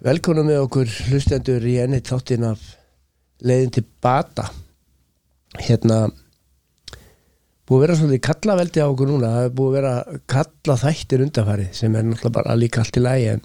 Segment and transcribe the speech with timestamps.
[0.00, 2.60] Velkona með okkur hlustendur í enni þáttin af
[3.44, 4.46] leiðin til bata.
[5.60, 6.06] Hérna
[7.68, 9.32] búið að vera svolítið kallaveldi á okkur núna.
[9.34, 13.02] Það er búið að vera kalla þættir undanfæri sem er náttúrulega bara líka allt í
[13.04, 13.42] lægi en,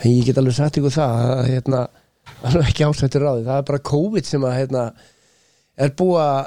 [0.00, 1.82] en ég get alveg sagt ykkur það að hérna,
[2.40, 4.82] það er ekki ásættur ráði það er bara COVID sem að hérna,
[5.78, 6.40] er búið að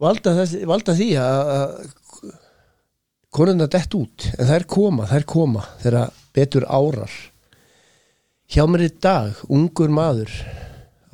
[0.00, 2.32] valda, þessi, valda því að, að
[3.36, 4.30] konuna dett út.
[4.38, 7.18] En það er koma, það er koma þegar betur árar
[8.50, 10.30] hjá mér í dag, ungur maður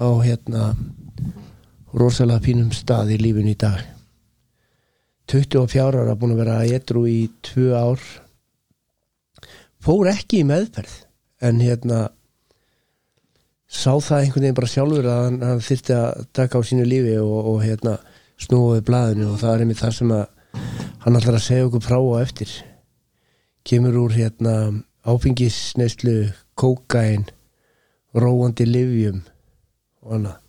[0.01, 0.71] á hérna
[1.93, 3.83] rosalega fínum stað í lífinu í dag.
[5.29, 8.01] 24 ára búin að vera etru í 2 ár.
[9.85, 10.95] Fór ekki í meðferð
[11.45, 11.99] en hérna
[13.69, 17.19] sá það einhvern veginn bara sjálfur að hann, hann þyrti að taka á sínu lífi
[17.21, 17.99] og, og hérna
[18.41, 20.25] snúið blaðinu og það er einmitt það sem að
[21.05, 22.57] hann ætlar að segja okkur frá og eftir.
[23.67, 24.57] Kemur úr hérna
[25.05, 26.19] áfengisneislu
[26.59, 27.27] kókain
[28.17, 29.23] róandi livjum
[30.05, 30.43] og annað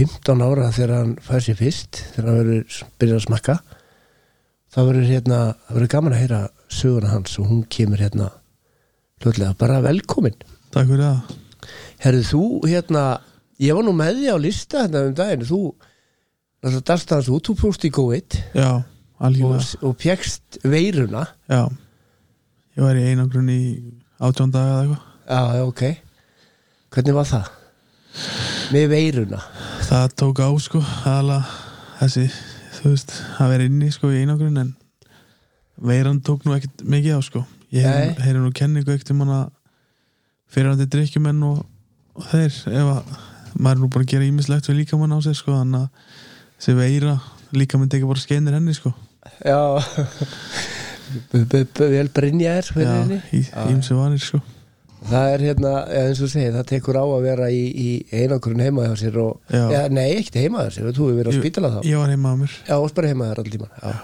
[0.00, 3.56] 15 ára þegar hann fær sér fyrst þegar hann verður byrjað að smakka
[4.70, 8.30] það verður hérna það verður gaman að heyra söguna hans og hún kemur hérna
[9.20, 10.36] hlutlega bara velkomin.
[10.72, 11.34] Takk fyrir það.
[12.00, 13.04] Herðu þú hérna
[13.60, 15.46] ég var nú með því á lista hérna um daginn.
[15.48, 15.60] Þú
[16.60, 18.70] náttúrulega darst hans út þú próst í COVID Já,
[19.20, 21.26] og, og pjekst veiruna.
[21.50, 21.66] Já,
[22.76, 23.62] ég var í einangrun í
[24.20, 25.06] átjón daga eða eitthvað.
[25.30, 25.82] Já, ok.
[26.90, 27.56] Hvernig var það?
[28.70, 29.40] með veiruna?
[29.86, 31.40] Það tók á sko aðalega
[32.00, 32.26] þessi,
[32.78, 34.70] þú veist, að vera inni sko í einangrun en
[35.90, 37.44] veiran tók nú ekkert mikið á sko.
[37.74, 38.14] Ég Nei.
[38.22, 39.40] heyri nú kenningu ekkert um hana
[40.50, 41.62] fyrirhandi drikkjumenn og,
[42.18, 43.12] og þeir ef að
[43.54, 46.18] maður er nú bara að gera ímislegt við líkamann á sig sko þannig að
[46.58, 47.16] þessi veira
[47.56, 48.94] líkamann tekið bara skeinir henni sko.
[49.46, 49.58] Já
[51.32, 52.72] vel brinja er
[53.70, 54.40] ímsi vanir sko.
[55.00, 58.60] Það er hérna, eins og þú segir það tekur á að vera í, í einangrun
[58.60, 61.70] heima hjá sér og, ja, nei, ekkert heima hjá sér þú hefur verið á spítala
[61.72, 61.78] þá.
[61.88, 62.56] Ég var heima á mér.
[62.68, 63.94] Já, og bara heima þér allir tíma já.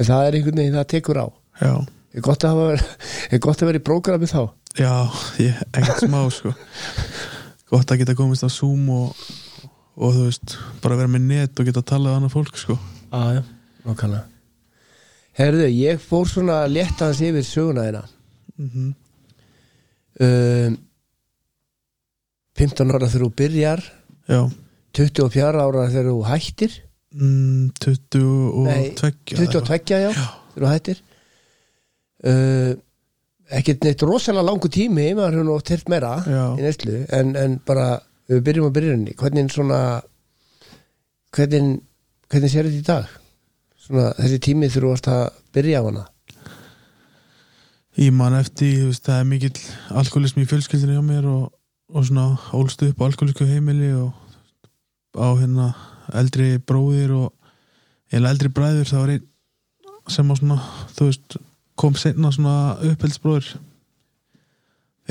[0.00, 1.26] en það er einhvern veginn, það tekur á.
[1.60, 1.74] Já,
[2.16, 2.62] er gott að,
[3.36, 4.40] er að vera í prógrami þá?
[4.80, 4.94] Já,
[5.44, 6.54] ég, ekkert smá sko.
[7.70, 9.22] Gott að geta komist á Zoom og,
[10.00, 12.80] og þú veist, bara vera með net og geta að tala við annað fólk sko.
[13.12, 13.44] Já,
[13.84, 14.39] nákvæmlega
[15.40, 18.04] herðu, ég fór svona létt aðeins yfir söguna þeina
[18.60, 18.90] mm
[20.20, 20.78] um,
[22.60, 23.80] 15 ára þegar þú byrjar.
[24.28, 24.40] Já,
[24.98, 26.74] 24 ára þegar þú hættir.
[27.16, 31.00] Mm, 20 og Nei, 22 22 já, þegar þú hættir.
[32.20, 32.74] Uh,
[33.50, 36.42] ekkert neitt rosalega langu tími maður hefur oft hirt meira Já.
[36.54, 37.86] í neyslu en, en bara
[38.30, 39.80] við byrjum að byrjunni hvernig svona
[41.34, 41.80] hvernig,
[42.30, 43.16] hvernig sér þetta í dag
[43.90, 45.22] svona þessi tími þú varst að
[45.54, 46.06] byrja á hana?
[47.98, 49.64] Ég man eftir, veist, það er mikill
[49.98, 51.50] alkoholismi í fjölskyldinu hjá mér og,
[51.90, 54.14] og svona ólst upp á alkoholisku heimili og
[55.18, 55.72] á hérna
[56.14, 57.34] eldri bróðir og
[58.14, 59.26] eða eldri bræður það var einn
[60.10, 60.58] sem á svona,
[60.96, 61.36] þú veist
[61.78, 62.54] kom senna svona
[62.92, 63.50] uppheldsbróður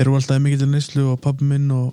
[0.00, 1.92] eru alltaf mikill neyslu og pabbi minn og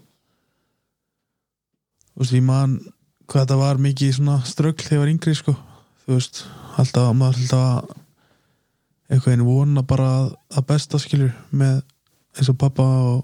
[2.16, 2.80] þú veist, ég man
[3.28, 5.56] hvað þetta var mikið svona ströggl þegar ég var yngri sko,
[6.06, 6.46] þú veist
[6.82, 7.96] alltaf, maður alltaf að
[9.08, 11.80] eitthvað einu vona bara að, að besta skilur með
[12.38, 13.22] eins og pappa og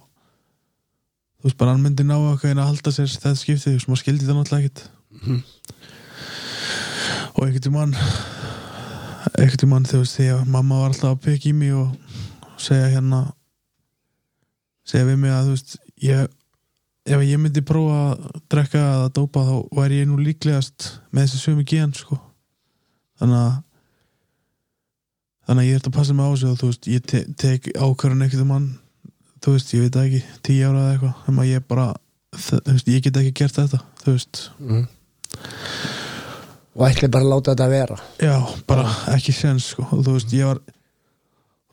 [1.41, 3.90] þú veist bara hann myndi ná eitthvað einu að halda sér þetta skiptið, þú veist
[3.92, 4.81] maður skildi það náttúrulega ekkert.
[7.34, 7.96] Og einhvern tímann
[9.34, 11.92] einhvern tímann þú veist þegar mamma var alltaf að peka í mig og
[12.62, 13.25] segja hérna
[14.88, 16.36] segja við mig að þú veist ég,
[17.12, 21.44] ef ég myndi prófa að drekka eða dópa þá væri ég nú líklegast með þessi
[21.44, 22.19] sömu gen sko
[23.22, 23.53] þannig að
[25.44, 27.72] þannig að ég ert að passa mig á þessu og þú veist, ég te tek
[27.75, 28.69] ákvörðan ekkert um hann
[29.44, 31.88] þú veist, ég veit það ekki, tíu ára eða eitthvað þannig að ég bara,
[32.38, 34.85] þú veist, ég get ekki gert þetta, þú veist mm.
[36.78, 38.38] og ætli bara að láta þetta vera já,
[38.69, 38.88] bara
[39.18, 39.88] ekki sens sko.
[39.91, 40.63] og þú veist, ég var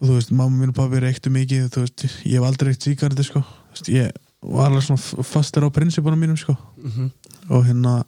[0.00, 2.86] og þú veist, mamma mín og pabbi reyktu mikið þú veist, ég hef aldrei reykt
[2.86, 3.42] síkardi sko.
[3.44, 6.56] Þú veist, ég var alveg svona fastur á prinsipunum mínum sko.
[6.56, 7.10] mm -hmm.
[7.48, 8.04] og hérna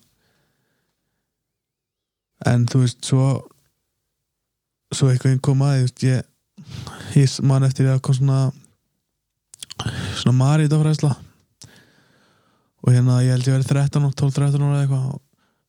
[2.47, 3.27] en þú veist, svo
[4.93, 6.23] svo eitthvað kom að þú veist, ég,
[7.17, 8.41] ég man eftir að kom svona
[10.21, 11.12] svona marítafræðsla
[12.83, 15.21] og hérna ég held ég verið 13 og 12-13 ára eða eitthvað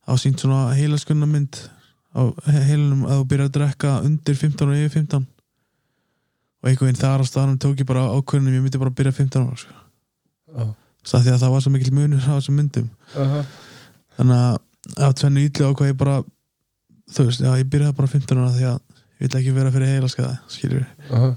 [0.04, 1.60] á sínt svona heilaskunna mynd
[2.14, 5.24] á heilunum að þú byrja að drekka undir 15 og yfir 15
[6.64, 9.16] og einhvern veginn þar á staðanum tók ég bara ákvörðunum ég myndi bara að byrja
[9.18, 9.80] 15 ára sko.
[10.54, 10.72] oh.
[11.04, 13.48] Svo að því að það var svo mikil munur á þessum myndum uh -huh.
[14.16, 14.54] þannig að
[15.04, 16.14] á tvennu ítli ákvað ég bara
[17.12, 18.80] þú veist, já ég byrjaði bara 15 ára því að
[19.20, 21.36] ég vil ekki vera fyrir heilaskaða skilur Uh -huh.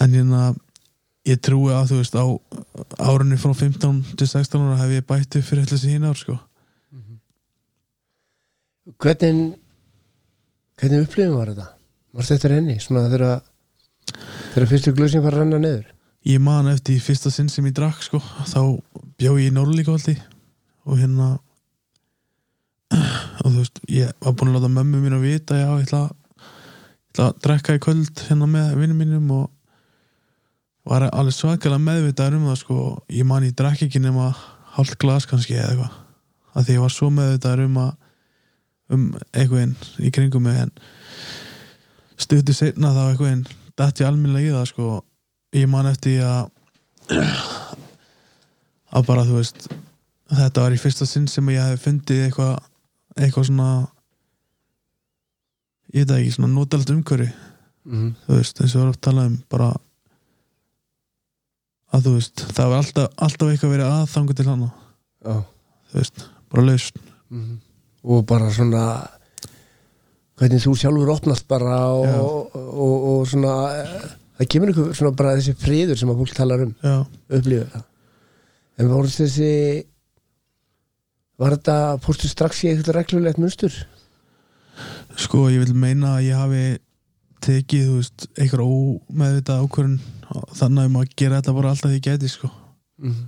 [0.00, 0.54] en hérna
[1.26, 2.24] ég trúi að þú veist á
[2.98, 6.38] árunni frá 15 til 16 ára hef ég bætt upp fyrir þessi hín ár sko
[9.00, 9.54] hvernig
[10.80, 11.66] hvernig upplifum var þetta?
[12.14, 12.78] Varst þetta henni?
[12.80, 13.40] Svona þegar
[14.54, 15.86] þegar fyrstu glösin var að renna niður
[16.24, 18.60] ég man eftir fyrsta sinn sem ég drakk sko þá
[19.18, 20.16] bjó ég í Norrlíkvaldi
[20.84, 21.38] og hérna
[23.40, 26.02] og þú veist, ég var búin að láta mömmu mín að vita, já, ég ætla,
[26.04, 29.50] ég ætla að drekka í kvöld hérna með vinnum mínum og
[30.84, 32.78] var alveg svakalega meðvitaður um það sko,
[33.08, 34.30] ég man ég drekk ekki nema
[34.76, 36.00] hálft glas kannski eða eitthvað.
[36.54, 37.92] Að því ég var svo meðvitaður um að
[38.94, 39.72] um einhvern
[40.04, 40.72] í kringum mig en
[42.20, 43.46] stutið setna þá einhvern
[43.78, 44.90] dætt ég almennilega í það sko.
[45.56, 46.52] Ég man eftir að
[48.94, 49.66] að bara þú veist
[50.34, 52.54] þetta var í fyrsta sinn sem ég hef fundið eitthvað
[53.18, 53.68] eitthvað svona
[55.94, 57.30] ég veit ekki, svona notalegt umhverfi.
[57.84, 59.68] Mm þú veist, eins og við erum að tala um bara
[61.94, 64.70] að þú veist, það var alltaf, alltaf eitthvað verið aðþangu til hana,
[65.24, 65.36] Já.
[65.92, 66.98] Þú veist bara lausn,
[67.30, 67.58] Mhm.
[68.04, 69.08] og bara svona
[70.36, 73.54] hvernig þú sjálfur opnast bara og, og, og, og svona
[74.38, 76.74] það kemur ykkur svona bara þessi friður sem að fólk talar um.
[77.30, 77.84] Upplifir það.
[78.78, 79.50] En voru þessi
[81.40, 83.76] var þetta fórstu strax í eitthvað reglulegt munstur?
[85.20, 86.64] Sko ég vil meina að ég hafi
[87.44, 89.96] tekið, þú veist, eitthvað ómeðvitað ákvörun
[90.56, 92.50] þannig að maður gera þetta bara alltaf því ég geti, sko.
[93.02, 93.22] Mm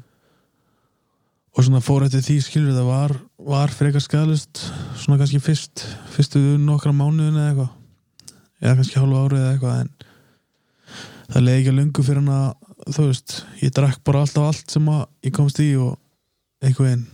[1.56, 3.12] og svona fór eftir því skilur það var,
[3.48, 4.60] var frekar skadalust
[5.00, 7.70] svona kannski fyrst fyrstu nokkra mánuðin eða eitthvað.
[8.60, 9.90] Eða kannski hálfa árið eða eitthvað en
[11.32, 14.76] það leiði ekki að lungu fyrir hann að þú veist, ég drakk bara alltaf allt
[14.76, 15.96] sem að ég komst í og
[16.60, 17.06] eitthvað einn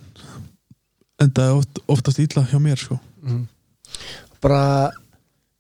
[1.25, 2.99] endaði oft, oftast illa hjá mér sko.
[4.43, 4.91] Bara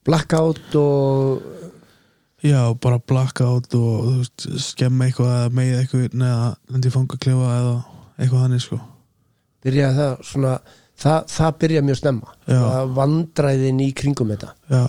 [0.06, 1.42] blackout og
[2.42, 7.74] já, bara blackout og veist, skemma eitthvað eða meið eitthvað eða lendi fangaklefa eða
[8.18, 8.80] eitthvað þannig sko.
[9.62, 10.56] Byrjaði það svona
[10.98, 12.34] það, það byrja mjög snemma.
[12.46, 12.58] Já.
[12.58, 14.50] það vandræðin í kringum þetta.
[14.72, 14.82] Já.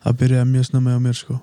[0.00, 1.38] Það byrjaði mjög snemma á mér sko.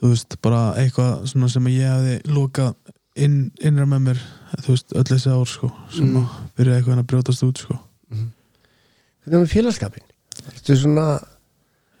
[0.00, 4.20] Þú veist, bara eitthvað sem ég hefði lokað inn, innra með mér
[4.62, 6.16] þú veist, öll þessi ár sko sem Mm.
[6.24, 7.78] að byrjaði eitthvað að brjótast út sko.
[8.10, 10.06] Hvernig er með félagskapin
[10.40, 11.06] þetta er svona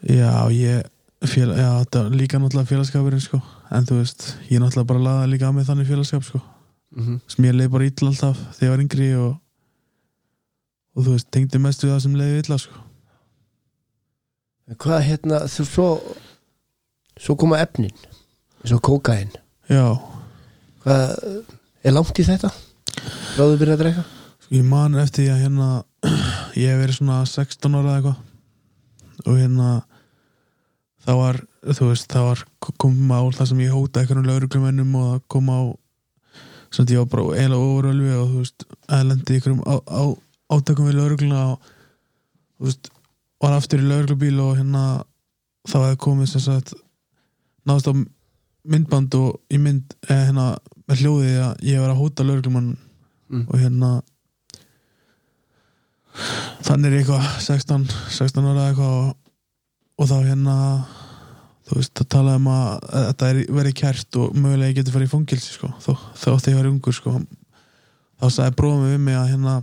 [0.00, 0.86] Já, ég
[1.28, 1.84] fél, já,
[2.14, 5.86] líka náttúrulega félagskapurinn sko en þú veist, ég náttúrulega bara laða líka að mig þannig
[5.90, 6.40] félagskap sko.
[7.28, 9.36] Sem ég leið bara illa alltaf þegar ég var yngri og
[10.96, 12.80] og þú veist, tengdi mest við það sem leiði illa sko.
[14.80, 15.88] Hvað hérna þú svo
[17.20, 17.92] svo koma efnin
[18.72, 19.30] og kókain
[19.68, 19.98] Já,
[20.84, 21.44] hvað
[21.84, 22.50] er langt í þetta?
[23.36, 24.04] Ráðu byrja að drekka?
[24.50, 25.68] Ég man eftir því að hérna
[26.60, 28.26] ég hef verið svona 16 ára eða eitthvað.
[29.26, 29.70] Og hérna
[31.04, 31.40] það var,
[31.76, 32.44] þú veist, það var
[32.80, 35.60] kom á það sem ég hóta einhverjum lauruglumennum og það kom á
[36.70, 38.66] svona ég var bara eiginlega ofurölvi og þú veist,
[38.96, 40.02] eðlendi einhverjum á, á,
[40.54, 41.70] átökum við laurugluna og
[42.58, 42.90] þú veist,
[43.40, 44.84] var aftur í lauruglubíl og hérna
[45.68, 46.74] þá hefði komið sem sagt
[47.68, 47.94] náðast á
[48.68, 50.50] myndband og í mynd eh, hérna
[50.90, 52.76] með hljóði að ég var að hóta lauruglumann
[53.30, 53.44] Mm.
[53.46, 53.88] og hérna
[56.66, 57.84] þannig er ég eitthvað 16,
[58.16, 59.12] 16 ára eitthvað og,
[60.02, 60.56] og þá hérna
[61.70, 64.94] þú veist, það talaði um að að þetta er- verði kært og mögulega ég geti
[64.96, 67.12] farið í fangilsi sko, þá, þá átti ég að vera ungur sko.
[68.20, 69.54] Þá sagði bróðum við mig að hérna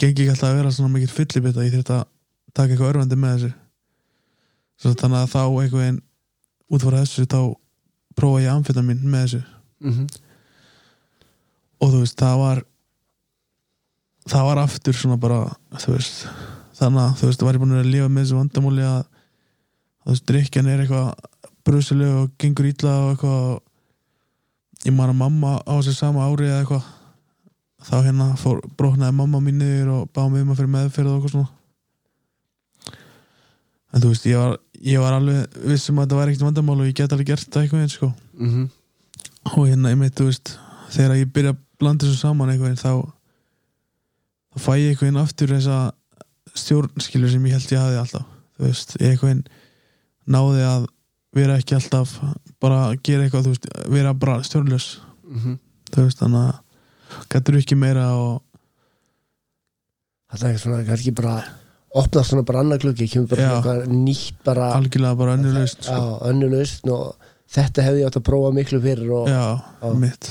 [0.00, 2.06] gengi ekki alltaf að vera svona mikið fyllibita ég þurfti að
[2.56, 3.52] taka eitthvað örvandi með þessu.
[4.80, 6.00] Svo þannig að þá einhvern
[6.72, 7.40] út frá þessu þá
[8.16, 10.06] prófa ég amfetamin með þessu mm -hmm.
[11.80, 12.62] og þú veist, það var
[14.26, 15.40] það var aftur svona bara
[15.78, 16.26] þú veist,
[16.78, 19.02] þannig að þú veist, var ég búin að lifa með þessu vandamúli að
[20.02, 21.14] þú veist, drikkjan er eitthvað
[21.66, 23.60] brusileg og gengur ítla og eitthvað
[24.86, 26.84] ég man að mamma á þessu sama ári eða eitthvað
[27.86, 31.16] þá hérna fór, brotnaði mamma mín niður og báði mig um að fyrir meðferð og
[31.16, 31.52] eitthvað svona
[33.92, 36.86] en þú veist, ég var, ég var alveg vissum að þetta var ekkert vandamál og
[36.86, 38.66] ég get alveg gert það eitthvað eins sko Mm -hmm.
[39.56, 40.58] og hérna ég meit, þú veist
[40.90, 42.92] þegar ég byrja að blanda þessu saman veginn þá
[44.52, 45.92] þá fæ ég einhvern veginn aftur þessa
[46.54, 48.26] stjórnskilur sem ég held ég hafi alltaf
[48.58, 49.44] þú veist, ég einhvern veginn
[50.26, 50.86] náði að
[51.36, 52.20] vera ekki alltaf
[52.60, 55.58] bara að gera eitthvað, þú veist, vera bara stjórnlaus, Mm -hmm.
[55.92, 56.58] þú veist, þannig að
[57.30, 58.42] gætur ekki meira og
[60.34, 61.44] það er svona kannski bara
[62.02, 66.34] opnast svona bara annar klukki kemur bara svona nýtt bara algjörlega bara önnurlaust sko.
[66.52, 69.44] lausn og þetta hefði ég átt að prófa miklu fyrir og já,
[69.82, 69.88] Já.
[69.94, 70.30] mitt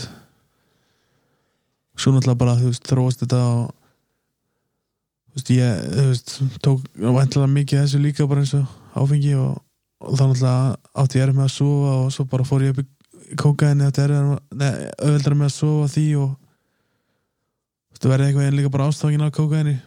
[1.96, 3.70] svo náttúrulega bara, þú veist, þróast þetta og
[5.32, 6.34] þú veist, ég, þú veist
[6.66, 8.66] tók vantilega mikið þessu líka bara eins og
[9.00, 9.62] áfengi og
[10.06, 12.84] og þá náttúrulega átti ég erið með að sofa og svo bara fór ég upp
[12.84, 18.60] í kókaðinni þetta er auðveldar með að sofa því og þú veist, verði eitthvað einn
[18.60, 19.78] líka bara ástákin á kókaðinni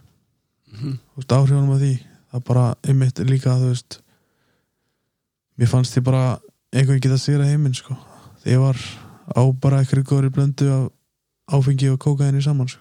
[0.71, 0.99] Mhm.
[0.99, 1.93] þú veist, áhrifunum af því.
[2.31, 3.99] Það bara einmitt líka, þú veist
[5.57, 6.39] mér fannst ég bara
[6.73, 7.97] einhvern geta sigra heiminn, sko.
[8.43, 8.77] Þegar ég var
[9.35, 10.91] á bara eitthvað góðri blöndu af
[11.59, 12.79] áfengi og kókaðinni saman, sko.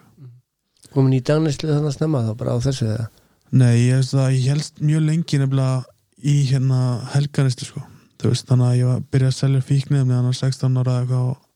[0.93, 3.09] Komin í dagnislu þannig að snemma þá bara á þessu eða?
[3.53, 5.85] Nei, ég veist að ég helst mjög lengi nefnilega
[6.25, 6.81] í hérna
[7.15, 7.83] helganistu sko,
[8.21, 10.95] þú veist, þannig að ég var byrjað að selja fíknið með hann á 16 ára
[10.95, 11.48] eða eitthvað og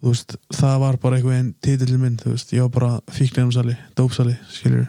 [0.00, 3.76] þú veist, það var bara einhver einn titillin minn, þú veist, ég var bara fíkniðumsali,
[3.98, 4.88] dópsali, skiljur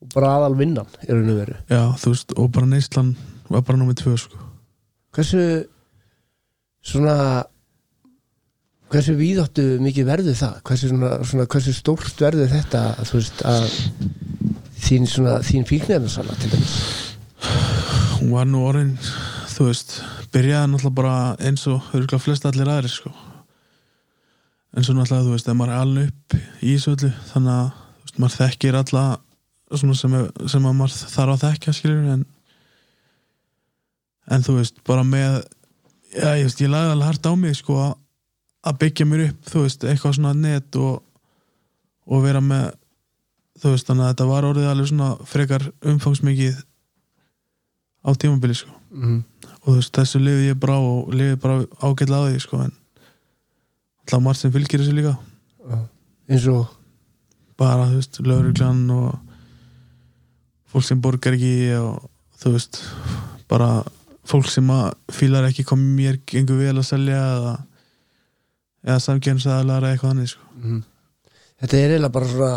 [0.00, 1.56] og bara aðal vinnan er henni veru.
[1.68, 3.14] Já, þú veist, og bara neyslan
[3.50, 4.46] var bara nummið tvö sko.
[5.16, 5.42] Hversu
[6.86, 7.16] svona
[8.90, 10.60] hversu víðáttu mikið verður það?
[10.66, 13.66] Hversu, svona, svona, hversu stórt verður þetta þú veist að
[14.86, 16.76] þín, svona, þín fíknefnarsala til dæmis?
[18.20, 18.94] Hún var nú orðin,
[19.52, 19.98] þú veist
[20.32, 23.12] byrjaði náttúrulega bara eins og örgulega flest allir aðrir sko
[24.76, 27.70] en svo náttúrulega, þú veist, ef maður er alveg upp í þessu öllu, þannig að
[28.04, 29.04] veist, maður þekkir alla
[29.70, 30.14] svona sem,
[30.50, 32.24] sem að maður þarf að þekka skilur en
[34.30, 35.40] en þú veist, bara með
[36.14, 37.96] já, ég veist, ég lagði alveg hart á mig sko að-
[38.70, 41.02] að byggja mér upp, þú veist, eitthvað svona net og,
[42.06, 42.68] og vera með
[43.60, 46.60] þú veist, þannig að þetta var orðið alveg svona frekar umfangsmikið
[48.06, 49.18] á tímabili sko mm.
[49.60, 52.76] og þú veist, þessu lifi ég brá og lifi bara ágætlega á því sko en
[54.00, 55.16] alltaf margt sem fylgir þessu líka
[56.30, 56.68] eins og
[57.60, 59.18] bara, þú veist, lögreglan og
[60.70, 62.06] fólk sem borgar ekki og
[62.40, 62.80] þú veist
[63.50, 63.70] bara
[64.30, 67.54] fólk sem að fílar ekki komið mér gengur vel að selja eða,
[68.86, 70.46] eða samkjörnsaðalara eða eitthvað annað sko.
[70.60, 70.82] mm.
[71.62, 72.52] þetta er eiginlega bara svona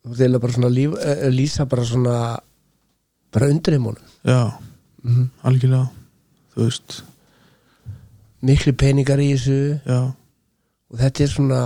[0.00, 2.16] þetta er eiginlega bara svona líf, uh, lýsa bara svona
[3.30, 4.42] bara undir heimunum já,
[5.06, 5.30] mm.
[5.46, 5.86] algjörlega
[6.54, 7.00] þú veist,
[8.46, 9.60] miklu peningar í þessu.
[9.86, 10.00] Já,
[10.90, 11.62] og þetta er svona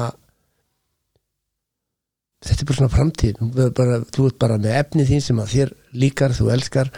[2.44, 3.40] þetta er bara svona framtíð.
[3.40, 6.90] Þú ert bara, þú ert bara með efni þín sem að þér líkar, þú elskar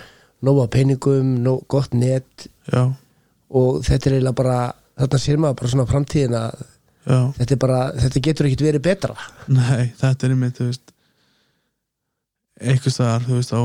[0.46, 2.48] nóga peningum, nóg gott net.
[2.72, 2.82] Já,
[3.46, 4.58] og þetta er eiginlega bara
[4.96, 6.64] þarna sér maður bara svona framtíðin að
[7.06, 9.16] þetta er bara, þetta getur ekkit verið betra.
[9.46, 10.92] Nei, þetta er einmitt, þú veist
[12.56, 13.62] einhvers staðar, þú veist, á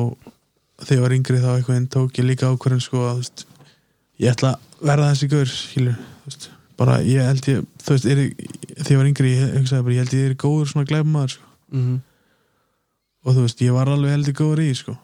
[0.82, 3.46] þegar ég var yngri þá einhvern tók ég líka ákvörðin sko að, þú veist,
[4.22, 6.50] ég ætla að verða þessi gaur, skilur, veist.
[6.80, 8.22] Bara ég held ég, þú veist, er,
[8.82, 11.82] þegar ég var yngri ég bara, ég held ég er góður svona glæfmaður, sko, mm
[11.82, 12.00] -hmm.
[13.26, 14.98] og þú veist, ég var alveg heldur góður í, sko.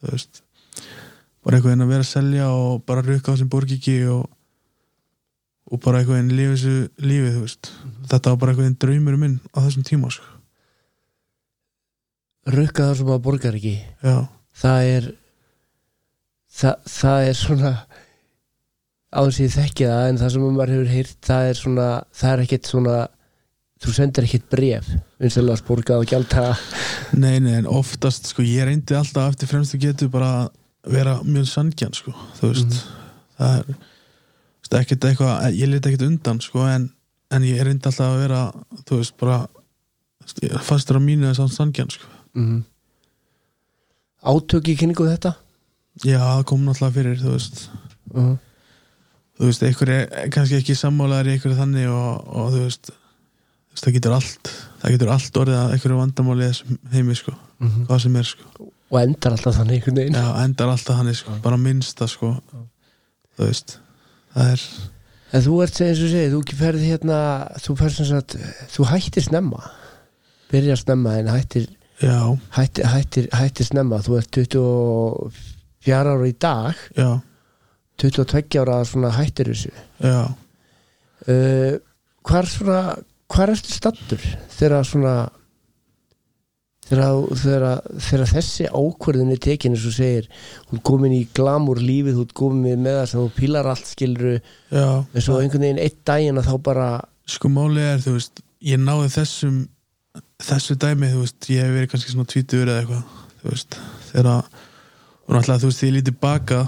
[0.00, 0.42] Þú veist
[1.40, 4.28] bara einhvern veginn að vera að selja og bara rukka á sem borgi ekki og
[5.70, 7.72] og bara einhvern veginn lifa þessu lífið, þú veist.
[8.10, 10.24] Þetta var bara einhvern veginn draumur minn á þessum tíma, sko.
[12.50, 14.16] Rukka það sem að borgar ekki já,
[14.56, 15.08] það er
[16.50, 17.72] það, það er svona
[19.10, 21.88] á þess að ég þekki það en það sem maður hefur heyrt það er svona,
[22.14, 22.96] það er ekkit svona
[23.80, 24.88] þú sendir ekkit bref
[25.20, 26.44] vinsalega borgað og gjaldta
[27.16, 31.48] Nei, nei, en oftast, sko, ég reyndi alltaf eftir fremstu getu bara að vera mjög
[31.50, 32.76] sangjan, sko, þú veist.
[33.34, 36.90] Það er, þú veist, ekkert eitthvað ég liti ekkert undan, sko, en
[37.34, 38.42] en ég reyndi alltaf að vera,
[38.86, 39.40] þú veist, bara
[40.66, 42.60] fastur á mínu þess að sangjan, sko, mm.
[44.30, 45.34] átök í kynningu þetta?
[46.04, 47.66] Já, það kom náttúrulega fyrir, þú veist.
[48.14, 48.36] Uh
[49.40, 52.90] þú veist, einhver er kannski ekki sammálaðar í einhverju þannig og, og þú veist
[53.80, 54.50] það getur allt
[54.82, 56.50] það getur allt orðið að einhverju vandamáli
[56.92, 57.86] heimi, sko, -huh.
[57.88, 58.68] hvað sem er, sko.
[58.90, 60.18] Og endar alltaf þannig einhvern veginn.
[60.18, 62.34] Já, endar alltaf hann sko, bara minnsta sko
[63.36, 63.78] þú veist
[64.34, 64.64] það er,
[65.32, 67.18] en þú ert eins og segið, þú ferð hérna
[67.62, 68.36] þú ferð sem sagt,
[68.74, 69.70] þú hættir snemma.
[70.50, 71.68] Byrjar snemma en hættir
[72.02, 74.02] já, hættir, hættir, hættir snemma.
[74.02, 76.74] Þú ert 24 ára í dag.
[76.98, 77.20] Já,
[78.00, 79.72] 22 ára svona hættir þessu.
[80.00, 80.24] Já.
[81.28, 81.76] Uh,
[82.24, 82.80] hvar svona
[83.30, 84.22] hvar ertu stattur
[84.56, 85.14] þegar svona
[86.90, 87.66] þegar, þegar,
[88.02, 90.26] þegar þessi ákvörðin er tekin eins og segir,
[90.70, 93.90] hún er komin í glamur lífið, hún er komin með það sem hún pílar allt
[93.90, 94.36] skiluru,
[94.72, 96.88] já, en svo einhvern veginn eitt daginn að þá bara
[97.30, 99.62] sko máli er, þú veist ég náði þessum
[100.42, 103.80] þessu dæmi, þú veist, ég hef verið kannski svona tvítur eða eitthvað, þú veist
[104.10, 104.60] þegar að,
[105.20, 106.64] og náttúrulega, þú veist, ég lítið baka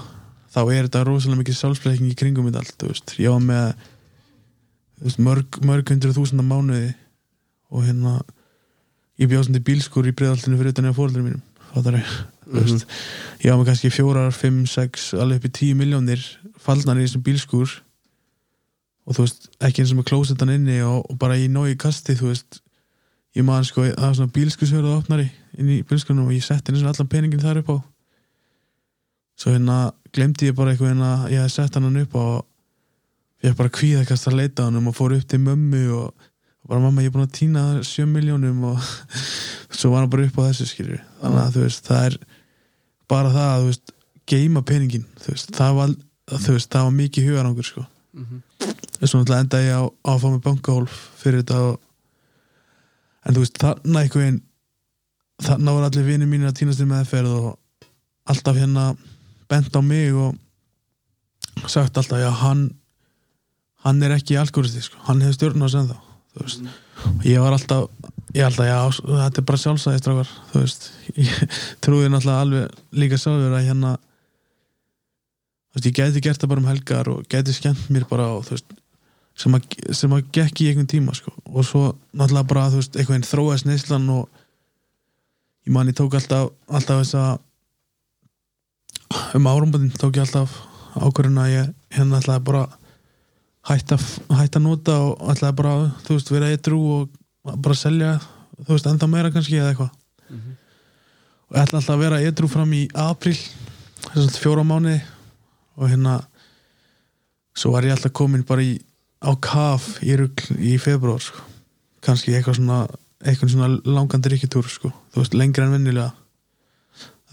[0.53, 3.87] þá er þetta rosalega mikið sjálfsbleiking í kringum þetta allt, þú veist, ég var með
[4.99, 6.93] þú veist, mörg, mörg hundru þúsunda mánuði
[7.73, 8.19] og hérna
[9.21, 11.43] ég bjóðsandi bílskur í breiðaltinu fyrir utan eða fóreldur mínum
[11.73, 12.13] fattar ég,
[12.45, 12.85] þú veist
[13.43, 16.21] ég var með kannski fjórar, fimm, sex, alveg upp í tíu miljónir
[16.61, 17.79] fallnar í þessum bílskur
[19.03, 22.15] og þú veist, ekki eins og með klósetan inni og, og bara í nógi kasti,
[22.15, 22.61] þú veist.
[23.33, 25.25] Ég maður sko, það var svona bílskursverða opnari
[25.57, 27.77] inn í bílskurinn og ég setti eins og allan peningin þar upp á
[29.39, 29.77] svo hérna
[30.13, 32.45] glemdi ég bara eitthvað hérna ég hef sett hann upp og
[33.43, 36.29] ég bara kvíðakast að leita hann og fór upp til mömmu og,
[36.63, 38.79] bara mamma ég er búin að týna 7 miljónum og
[39.77, 42.17] svo var hann bara upp á þessu skilju þannig að þú veist það er
[43.11, 43.93] bara það að þú veist
[44.29, 45.51] geima peningin þú veist.
[45.55, 45.93] Það var,
[46.33, 47.85] þú veist, það var mikið hugarangur sko.
[48.99, 51.79] Þess vegna enda ég á, að fá mig bankahólf fyrir þetta og,
[53.23, 54.41] en þú veist þarna einhvern veginn
[55.43, 57.49] þarna voru allir vinið mínir að týnast í meðferð og
[58.31, 58.85] alltaf hérna
[59.53, 60.33] bent á mig og
[61.69, 62.71] sagt alltaf já hann
[63.83, 64.97] hann er ekki alkoholisti sko.
[65.07, 65.97] hann hefur stjórn á sem þá
[66.33, 67.89] og ég var alltaf
[68.33, 70.31] ég alltaf já þetta er bara sjálfsæði strákar.
[70.51, 70.87] Þú veist.
[71.13, 73.91] Ég trúði náttúrulega alveg líka sjálfur að hérna
[75.73, 78.37] veist ég gæti gert það bara um helgar og gæti skemmt mér bara á
[79.33, 79.63] sem að,
[79.97, 81.33] sem að gekk í einhvern tíma sko.
[81.45, 81.83] og svo
[82.13, 84.29] náttúrulega bara veist einhvern þróast neyslan og
[85.65, 87.33] ég man ég tók alltaf alltaf þess að
[89.37, 90.55] um árumbundin tók ég alltaf
[90.93, 92.63] ákvörðun að ég hérna ætlaði bara
[93.69, 93.97] hætta,
[94.29, 95.73] hætta að nota og ætlaði bara
[96.05, 98.15] þú veist vera eitthrú og bara selja
[98.59, 99.91] þú veist ennþá meira kannski eða eitthvað
[101.53, 104.99] og ég ætla alltaf að vera eitthrú fram í april þess að fjóra mánuði
[105.77, 106.17] og hérna
[107.57, 108.75] svo var ég alltaf komin bara í
[109.23, 111.39] á kaf í rugl í februar sko.
[112.03, 112.79] kannski eitthvað svona
[113.23, 114.91] eitthvað svona langandi ríkitúr sko.
[115.13, 116.11] þú veist lengra en vennilega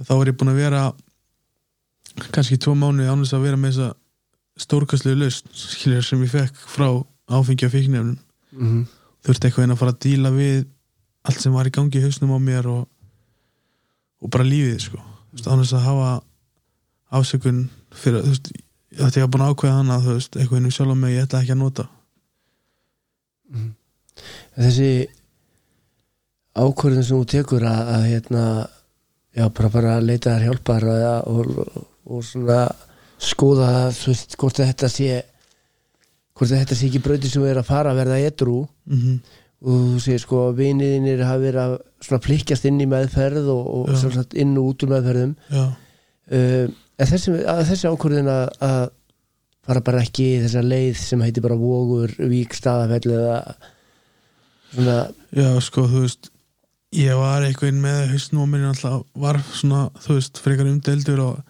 [0.07, 0.85] þá var ég búin að vera
[2.35, 3.91] kannski tvo mánu ánveg að vera með þessa
[4.61, 6.89] stórkastlega laust skiljar sem ég fekk frá
[7.31, 8.87] áfengi og fíknefnum mm -hmm.
[9.25, 10.67] þurfti eitthvað einn að fara að díla við
[11.23, 12.89] allt sem var í gangi í hausnum á mér og,
[14.21, 14.99] og bara lífið sko.
[15.47, 16.23] Ánveg að hafa
[17.11, 18.51] ásökun fyrir, veist
[18.91, 21.41] þetta ég var búin að ákveða hana veist, eitthvað einu sjálf á mig ég ætla
[21.41, 21.87] ekki að nota.
[24.57, 24.91] Þessi
[26.55, 28.45] ákvörðin sem þú tekur að, að hérna
[29.37, 32.63] já, bara, bara að leita þær hjálpar og, og, og svona
[33.21, 35.21] skoða þú veist, hvort þetta sé
[36.37, 39.17] hvort þetta sé ekki brauti sem er að fara að verða edru mm -hmm.
[39.61, 43.91] og þú segir sko viniðinir hafa verið að svona plikkjast inn í meðferð og, og
[43.99, 45.35] sjálfsagt inn og út úr meðferðum.
[45.53, 47.35] Uh, en þessi,
[47.69, 48.91] þessi ákvörðin að, að
[49.67, 53.39] fara bara ekki í þessa leið sem heitir bara vogur, vík, staðafell eða
[54.73, 54.99] svona
[55.35, 56.31] já, sko, þú veist
[56.97, 58.15] ég var eitthvað með
[58.51, 61.50] mér alltaf var svona, þú veist, frekar umdeldur og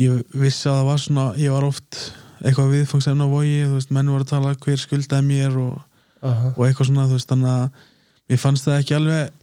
[0.00, 2.00] ég vissi að það var svona, ég var oft
[2.42, 3.60] eitthvað viðfangsefn á vogi,
[3.94, 5.78] menn voru að tala hver skuldaði mér og,
[6.26, 6.52] Aha.
[6.56, 7.86] og eitthvað svona, veist, þannig að
[8.32, 9.38] mér fannst það ekki alveg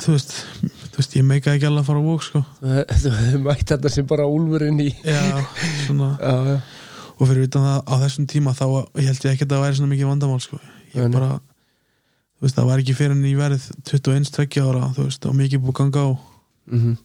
[0.00, 3.42] þú veist, þú veist, ég meikaði ekki alveg að fara á vók, sko þú hefði
[3.44, 5.20] mætt þetta sem bara úlfurinn í já,
[5.84, 6.56] svona já, já.
[7.16, 9.80] og fyrir utan það á þessum tíma þá ég held ég ekki að það væri
[9.80, 10.60] svona mikið vandamál sko.
[10.94, 11.14] Ég nei.
[11.18, 15.38] bara þú veist, það var ekki fyrir en ég verið 21-20 ára þú veist, og
[15.42, 16.10] mikið búið ganga á
[16.70, 16.98] Mm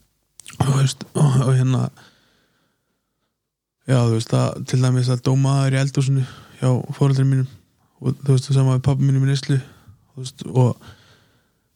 [0.60, 1.88] og, þú veist, og, og hérna
[3.86, 6.26] já, þú veist, það til dæmis að dómaður í eldhúsinu
[6.60, 7.48] hjá fóreldri mínum
[8.02, 9.60] og þú veist, það sama við pappa mínum í neslu
[10.16, 10.78] veist, og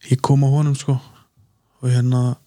[0.09, 0.95] ég kom á honum sko
[1.79, 2.37] og hérna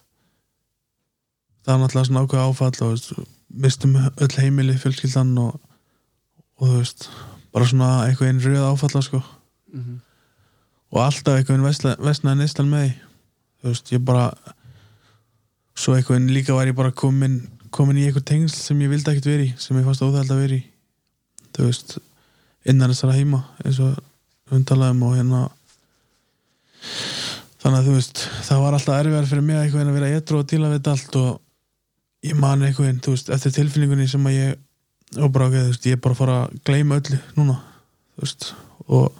[1.63, 3.13] það er náttúrulega svona ákveð áfall og veist,
[3.53, 5.59] mistum öll heimili fjölskyldan og,
[6.59, 7.07] og þú veist
[7.53, 9.97] bara svona eitthvað einn röð áfalla sko -hmm.
[10.91, 12.93] og alltaf eitthvað einn vestnaði neistan með því.
[13.61, 14.33] þú veist, ég bara
[15.75, 19.11] svo eitthvað einn líka var ég bara komin, komin í eitthvað tengsl sem ég vildi
[19.11, 20.61] ekkert veri sem ég fannst óþægild að veri
[21.53, 21.97] þú veist,
[22.69, 25.41] innan þessara heima eins og undalaðum og hérna
[27.63, 30.39] þannig að þú veist það var alltaf erfiðar fyrir mig eitthvað einn að vera etru
[30.41, 31.31] og díla við þetta allt og
[32.23, 34.61] ég man eitthvað einn, þú veist, eftir tilfinningunni sem að ég
[35.19, 37.59] og ok, þú veist, ég er bara að fara að gleyma öllu núna,
[38.15, 38.49] þú veist
[38.87, 39.19] og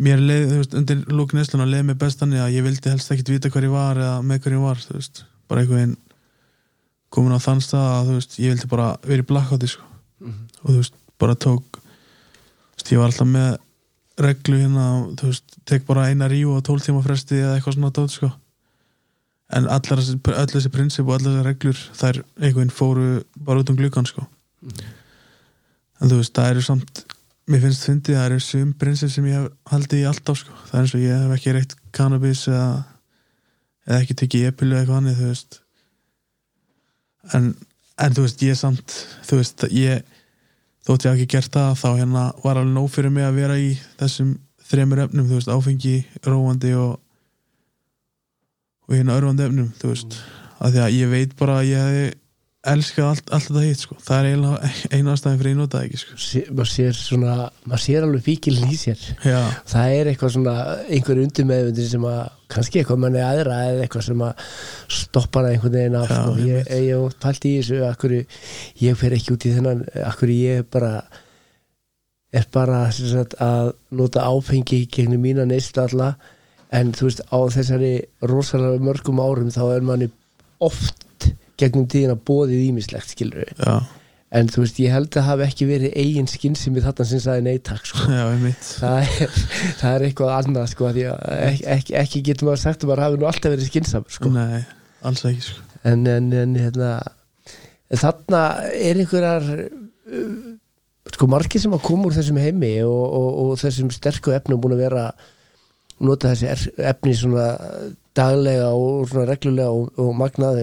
[0.00, 3.10] mér leið, þú veist, undir lúk nesluna leið mér best þannig að ég vildi helst
[3.14, 5.98] ekkit vita hver ég var eða með hver ég var, þú veist bara einhvern veginn
[7.10, 9.82] komin á þann stað að þú veist, ég vildi bara vera í blackouti sko,
[10.20, 10.46] Mhm.
[10.62, 13.58] og þú veist, bara tók þú veist, ég var alltaf með
[14.20, 17.90] reglu hérna, þú veist, tek bara eina ríu og tól tíma fresti eða eitthvað svona
[17.92, 18.32] dót sko.
[19.52, 24.06] En allar þessi, prinsip og allar þessi reglur þær einhvern fóru bara út um glukkan
[24.06, 24.26] sko.
[26.00, 27.04] En þú veist, það eru samt
[27.50, 30.74] mér finnst fyndið, það eru sum prinsip sem ég hef haldið í alltaf sko, það
[30.78, 32.84] er eins og ég hef ekki reykt cannabis eða
[33.88, 35.59] eða ekki tekið epilu eða eitthvað annað, þú veist
[37.36, 37.52] en,
[38.00, 38.96] en þú veist, ég samt
[39.28, 40.04] þú veist, ég
[40.86, 43.70] þótt ég ekki gert það, þá hérna var alveg nóg fyrir mig að vera í
[44.00, 44.34] þessum
[44.70, 46.98] þremur efnum, þú veist, áfengi, róandi og
[48.90, 50.18] og hérna örfandi efnum, þú veist
[50.60, 52.08] af því að ég veit bara að ég hefði
[52.70, 53.96] elskað allt, allt þetta hitt sko.
[54.04, 56.16] það er eiginlega einu ástæðin fyrir ég notaði ekki sko.
[56.20, 60.56] sé, maður sér svona maður sér alveg fíkilin í sér já, það er eitthvað svona
[60.82, 64.44] einhver undir meðvundir sem að kannski eitthvað manni aðra eða eitthvað sem að
[65.00, 66.36] stoppa hana einhvern veginn af Já, sko.
[66.48, 68.16] ég, ég pælt í þessu akkur
[68.84, 70.94] ég fer ekki út í þennan akkur ég bara
[72.30, 76.14] er bara sagt, að nota áfengi gegnum mína neist alla.
[76.70, 80.06] En þú veist á þessari rosalega mörgum árum þá er manni
[80.62, 83.80] oft gegnum tíðina bóðið ímislegt skilur já,
[84.30, 87.88] en þú veist ég held að hafi ekki verið eigin skinnsimi þarna sem sagði neytak
[87.88, 89.32] sko það er,
[89.80, 93.28] það er eitthvað annað sko, ekki, ekki, ekki getur maður sagt að maður hafi nú
[93.30, 94.32] alltaf verið skynnsamur sko.
[94.36, 94.60] nei,
[95.10, 95.66] alls ekki sko.
[95.90, 96.92] en, en, en hérna,
[98.04, 98.44] þarna
[98.78, 100.36] er einhverjar uh,
[101.10, 104.76] sko margir sem að koma úr þessum heimi og, og, og þessum sterku efnum búin
[104.76, 105.08] að vera
[106.06, 107.48] nota þessi efni svona
[108.16, 110.62] daglega og svona reglulega og, og magnað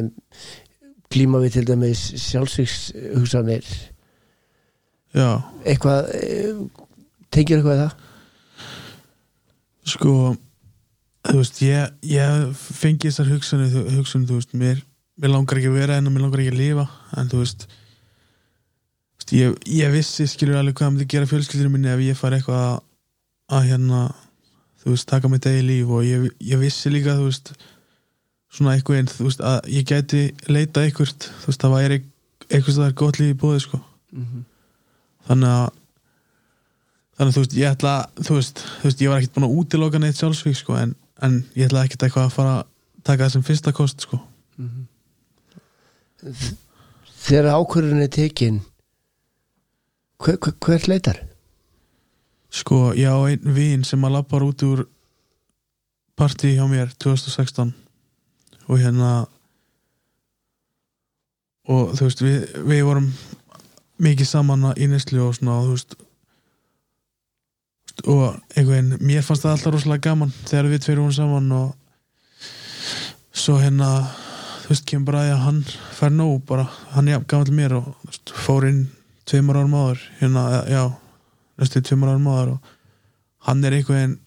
[1.08, 3.64] en glíma við til dæmis sjálfsvíks hugsanir
[5.16, 6.60] já, eitthvað eh,
[7.32, 7.96] tengir eitthvað í það?
[9.88, 10.14] sko
[11.28, 14.84] þú veist, ég, ég fengi þessar hugsanir, hugsanir þú veist, mér,
[15.20, 17.68] mér langar ekki að vera en mér langar ekki að lifa en þú veist,
[19.36, 22.78] ég, ég vissi skilur alveg hvað myndi gera fjölskyldur minni ef ég fari eitthvað að,
[23.58, 24.04] að hérna
[24.84, 27.56] þú veist, taka mitt eigi líf og ég, ég vissi líka, þú veist
[28.54, 31.98] svona eitthvað einn, þú veist, að ég gæti leita eitthvað, þú veist, það væri
[32.48, 33.82] eitthvað það er gott líf í bóði, sko
[35.28, 35.68] þannig að
[37.18, 39.60] þannig að þú veist, ég ætla þú veist, þú veist ég var ekkert búin að
[39.62, 42.68] útiloka neitt sjálfsvík sko, en, en ég ætla ekkert eitthvað að fara að
[43.08, 44.20] taka það sem fyrsta kost sko.
[47.28, 48.62] þegar ákvörðun er tekin
[50.22, 51.20] hver, hver, hver leitar?
[52.50, 54.86] sko, ég á einn vin sem að lappar út úr
[56.18, 57.74] partí hjá mér 2016
[58.68, 59.12] og hérna
[61.68, 63.08] og þú veist, við, við vorum
[64.04, 65.98] mikið saman í neslu og svona, og þú veist
[68.06, 71.70] og einhvern, mér fannst það alltaf rosalega gaman þegar við tveir vorum saman og
[73.38, 73.90] svo hérna
[74.64, 75.60] þú veist, kemur bara að því að hann
[75.98, 78.86] fær nóg bara, hann er gaman til mér og veist, fór inn
[79.28, 80.84] tveimur árum áður hérna, já,
[81.58, 82.72] næstu tveimur árum áður og
[83.50, 84.18] hann er einhvern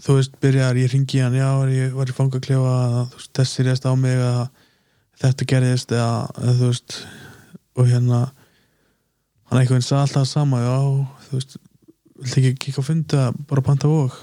[0.00, 2.74] þú veist, byrjar, ég ringi hann já, ég var í fangaklefa
[3.14, 4.46] veist, þessi rest á mig að
[5.20, 7.00] þetta gerðist eða, þú veist
[7.76, 8.20] og hérna
[9.50, 10.76] hann einhvern sagði alltaf það sama já,
[11.26, 11.56] þú veist,
[12.20, 14.16] viltu ekki kíka að funda bara panta vók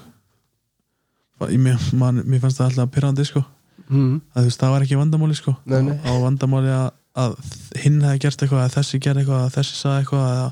[1.61, 3.43] mér, man, mér fannst það alltaf pyrrandi sko,
[3.87, 4.17] Mm.
[4.35, 5.93] að veist, það var ekki vandamáli sko, Nei, nei.
[6.03, 7.35] á vandamáli að, að
[7.79, 10.49] hinn hefði gert eitthvað, að þessi gerði eitthvað að þessi sagði eitthvað eða,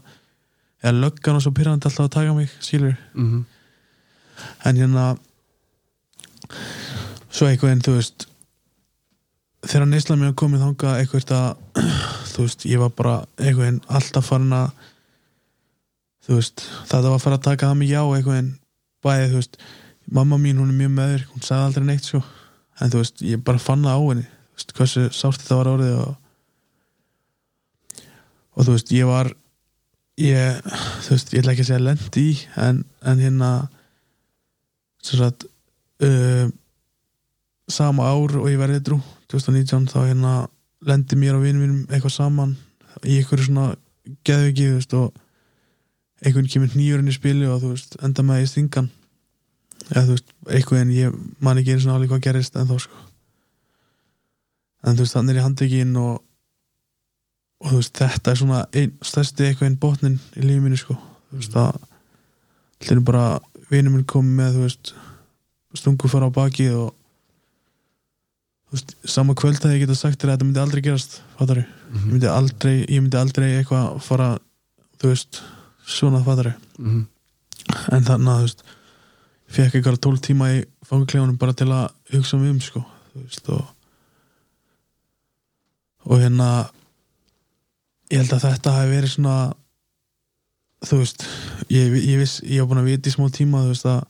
[0.85, 3.41] eða löggan og svo pyrrandi alltaf að taka mig skilur, Mm
[4.65, 5.05] en hérna
[7.35, 8.27] svo einhvern, þú veist
[9.65, 11.87] þegar neysla mér komið þangað eitthvað að
[12.33, 14.69] þú veist, ég var bara einhvern alltaf farin að
[16.25, 18.51] þú veist, þetta var að fara að taka það mig já einhvern,
[19.05, 19.59] bæði, þú veist
[20.05, 22.21] mamma mín, hún er mjög meður, hún sagði aldrei neitt sko,
[22.81, 25.71] en þú veist, ég bara fann það á henni þú veist, hversu sárt þetta var
[25.73, 26.13] orðið og
[28.55, 29.31] og þú veist, ég var
[30.21, 30.59] ég,
[31.05, 32.27] þú veist, ég ætla ekki að segja lend í,
[32.61, 33.49] en, en hérna
[35.05, 35.47] sem sagt
[36.05, 36.47] uh,
[37.71, 38.99] sama ár og ég verði drú
[39.31, 40.33] 2019 þá hérna
[40.85, 42.55] lendi mér og vinum mínum eitthvað saman
[43.03, 43.71] í einhverju svona
[44.25, 45.13] geðviki og
[46.25, 48.91] einhvern kemur nýjurinn í spili og þú veist enda með ég stingan
[49.89, 52.77] eða þú veist eitthvað en ég man ekki eins og alveg hvað gerist en þá
[52.85, 53.01] sko.
[54.85, 56.15] En þú veist þannig er ég handekinn og
[57.63, 60.97] og þú veist þetta er svona einn stærsti eitthvað einn botnin í lífinu sko.
[61.31, 61.77] Þú veist að
[62.85, 63.25] allir bara
[63.71, 64.93] vinur minn komið með veist
[65.75, 66.93] stungu fara á bakið og
[68.71, 72.07] veist, sama kvöld að ég geta sagt þér að þetta myndi aldrei gerast fattari, ég
[72.11, 74.29] myndi aldrei ég myndi aldrei eitthvað fara
[75.03, 75.41] veist,
[75.85, 77.05] svona fattari -hmm.
[77.91, 78.65] en þannig að veist
[79.55, 82.85] fekk eitthvað 12 tíma í fangaklefunum bara til að hugsa mig um sko
[83.47, 83.65] og
[86.05, 86.69] og hérna
[88.11, 89.37] ég held að þetta hafi verið svona
[90.89, 91.25] þú veist
[91.71, 94.03] ég, ég viss, ég var búin að vita í smá tíma þú veist að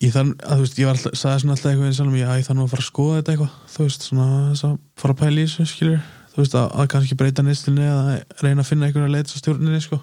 [0.00, 2.32] ég þann, að þú veist, ég var alltaf, sagði svona alltaf eitthvað eins og ég,
[2.40, 5.16] ég þarf nú að fara að skoða þetta eitthvað þú veist, svona þess að fara
[5.16, 8.70] að pæla í þessu skilur, þú veist, að, að kannski breyta neistinni eða reyna að
[8.70, 10.00] finna einhverja leit svo stjórninni, sko.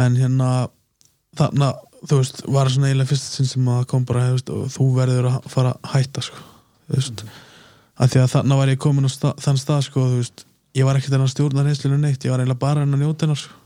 [0.00, 0.50] En hérna
[1.36, 1.70] þarna,
[2.02, 4.88] þú veist, var svona eiginlega fyrst sinn sem að kom bara, þú veist, og þú
[4.96, 6.42] verður að fara að hætta, sko
[6.86, 7.24] þú veist,
[7.96, 10.45] að því að þarna var ég komin á stað, þann stað, sko, þú veist
[10.76, 13.26] ég var ekkert enn að stjórna reynslinu neitt, ég var eiginlega bara enn að njóta
[13.26, 13.62] hennar, sko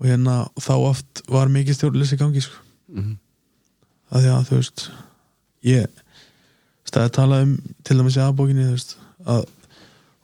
[0.00, 2.58] og hérna þá oft var mikið stjórnleysi gangi sko.
[2.92, 3.16] Mm -hmm.
[4.10, 4.90] að því að þú veist
[5.64, 5.86] ég
[6.94, 7.52] það er talað um
[7.82, 8.66] til dæmis í aðbókinni
[9.34, 9.46] að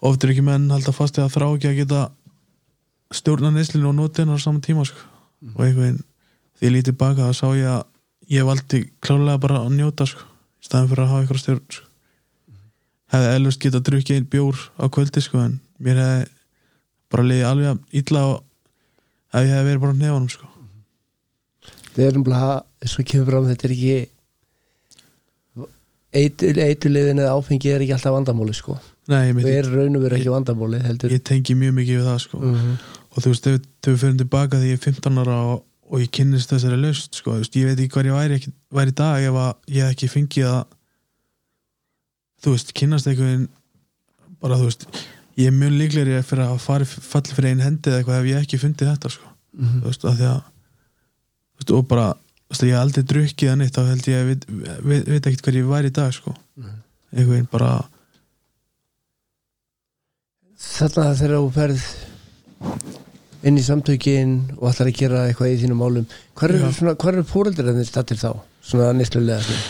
[0.00, 2.10] oft er ekki menn halda fast að þrá ekki að geta
[3.10, 5.00] stjórna neyslinu og nota hennar saman tíma sko.
[5.54, 5.98] og einhvern
[6.58, 7.84] því ég lítið baka þá sá ég að
[8.28, 10.22] ég valdi klálega bara að njóta sko,
[10.60, 11.89] í staðin fyrir að hafa eitthvað stjórn sko.
[13.10, 16.30] Hefði ellust getað drukkið einn bjór á kvöldi sko, en mér hefði
[17.10, 18.38] bara liðið alveg illa og
[19.34, 20.46] ef ég hefði verið bara nefanum sko.
[21.96, 23.98] Við erum bara, eins og kemur fram þetta er ekki
[26.10, 28.76] eituliðin eða áfengi er ekki alltaf vandamáli sko
[29.10, 32.18] Nei, og er raun og veru ekki vandamáli heldur ég tengi mjög mikið við það
[32.24, 32.40] sko.
[32.40, 32.72] Mhm.
[33.10, 33.46] og þú veist,
[33.86, 37.36] við fyrir tilbaka því ég er 15 ára og, og ég kynnist þessari löst sko,
[37.38, 40.10] veist, ég veit ekki hvað ég væri, ekki, væri í dag ef að ég ekki
[40.10, 40.60] fengið að
[42.42, 43.48] þú veist, kynnast einhvern
[44.40, 44.86] bara þú veist
[45.40, 48.40] ég er mjög líklegri fyrir að fara falli fyrir einn hendi eða eitthvað ef ég
[48.44, 49.26] ekki fundið þetta sko,
[49.58, 49.80] Mhm.
[49.82, 50.42] þú veist, af því að
[51.60, 54.26] veist, og bara þú veist, ég hef aldrei drukkið að neitt, þá held ég að
[54.30, 54.44] veit,
[54.82, 56.76] veit, veit ekkert hvað ég væri í dag sko Mhm.
[57.16, 57.72] einhvern bara
[60.60, 61.84] Þarna þegar þú ferð
[63.48, 66.58] inn í samtökin og ætlar að gera eitthvað í þínum málum hvað eru,
[67.14, 68.34] eru fóreldur en þið stattir þá?
[68.60, 69.62] Svona svona.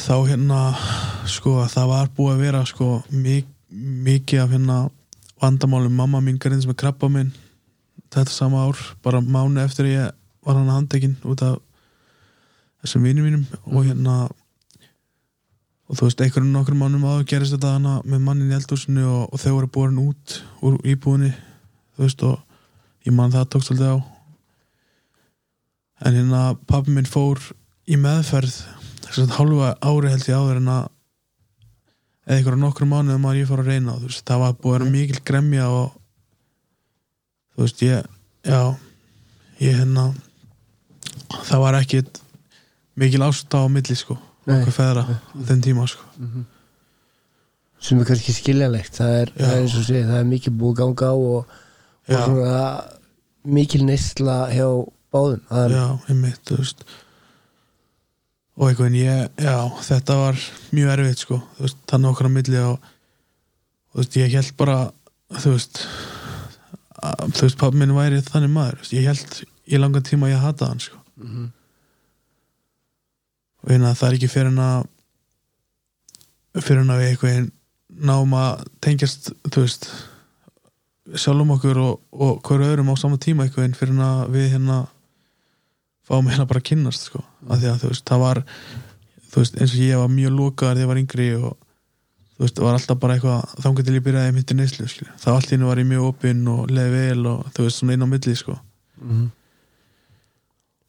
[0.00, 0.60] þá hérna
[1.30, 4.78] sko það var búið að vera sko mik mikið af hérna
[5.42, 7.32] vandamálum mamma mín garinn sem er krabba minn
[8.14, 10.12] þetta sama ár, bara mánu eftir ég
[10.44, 11.58] var hann handekinn út af
[12.82, 14.28] þessum vinum mínum og hérna
[15.84, 19.24] og þú veist, einhverjum nokkur mánum áður gerist þetta hana með mannin í eldhúsinu og,
[19.32, 21.32] og þau voru borin út úr íbúðinni
[21.94, 22.38] þú veist og
[23.04, 24.04] ég man það tókst alltaf á.
[26.04, 27.40] En hérna pappi minn fór
[27.84, 28.56] í meðferð
[29.04, 30.90] þess að hálfa ári held ég áður en að
[32.24, 34.78] eða einhverja nokkru mánuðum að ég fór að reyna þú veist, það var búið að
[34.78, 35.96] vera mikil gremja og
[37.54, 38.06] þú veist ég
[38.48, 38.60] já,
[39.60, 40.06] ég hérna
[41.50, 42.02] það var ekki
[43.00, 45.14] mikil ásta á milli sko okkur feðra á
[45.48, 46.04] þenn tíma sko.
[47.84, 51.16] Sem er kannski skiljanlegt það er, það er sé, það er mikið búið ganga á
[51.16, 51.54] og,
[52.08, 52.60] og svona
[53.44, 54.68] mikil neysla hjá
[55.12, 56.86] báðum það er, já, einmitt, þú veist
[58.54, 59.56] og einhvern veginn já,
[59.88, 60.42] þetta var
[60.74, 62.92] mjög erfitt sko, þú veist, þannig okkar á milli og,
[63.90, 64.78] þú veist, ég held bara
[65.40, 65.80] þú veist
[67.04, 68.80] að, þú veist, pappi minn væri þannig maður.
[68.82, 71.00] Veist, ég held í langan tíma að ég hata hann sko.
[71.16, 71.52] Mhm.
[73.64, 74.82] og hérna það er ekki fyrir hann að
[76.60, 77.46] fyrir hann að við einhvern
[78.04, 79.86] náum að tengjast þú veist
[81.14, 84.76] sjálfum okkur og, og hverju öðrum á sama tíma einhvern fyrir hann að við hérna
[86.04, 87.22] fáum hérna bara að kynnast sko.
[87.48, 88.42] að þú veist, það var
[89.34, 91.54] veist, eins og ég var mjög lokaðar þegar ég var yngri og
[92.34, 95.28] þú veist, það var alltaf bara eitthvað þangar til ég byrjaði að myndi neyslu þá
[95.34, 98.06] allt í hennu var ég mjög opinn og leði vel og þú veist, svona inn
[98.06, 98.58] á milli sko.
[99.00, 99.24] Mhm.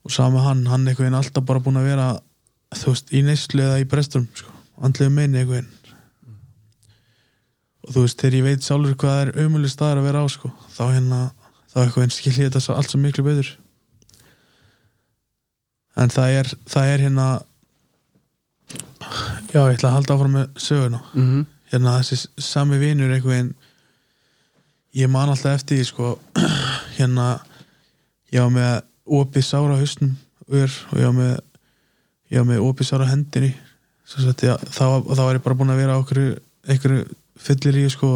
[0.05, 2.09] og sama hann, hann einhvern veginn alltaf bara búin að vera
[2.75, 4.51] þú veist, í neyslu eða í brestum sko.
[4.81, 5.73] andlega meini einhvern veginn
[7.85, 10.51] og þú veist, þegar ég veit sjálfur hvað er ömulig staðar að vera á sko,
[10.73, 11.19] þá hérna
[11.73, 13.49] þá einhvern veginn skil ég þetta allt svo miklu betur
[15.95, 17.27] en það er það er hérna
[19.53, 21.45] já, ég ætla að halda áfram með söguna Mhm.
[21.71, 23.53] hérna þessi sami vinur einhvern
[24.95, 26.19] ég man alltaf eftir því sko
[26.97, 27.39] hérna
[28.31, 30.15] ég var með opið sára á hausnum
[30.47, 31.39] og ég var með
[32.31, 33.53] ég var með opið sára á hendinni
[34.05, 36.01] sagt, ég, þá, þá var ég bara búin að vera á
[36.65, 37.05] einhverju,
[37.37, 38.09] fyllir í sko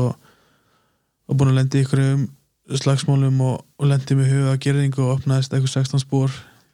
[1.30, 2.28] og búin að lendi í einhverjum
[2.70, 6.30] slagsmálum og, og lendi með á gerðingu og opnaðist einhver 16 spór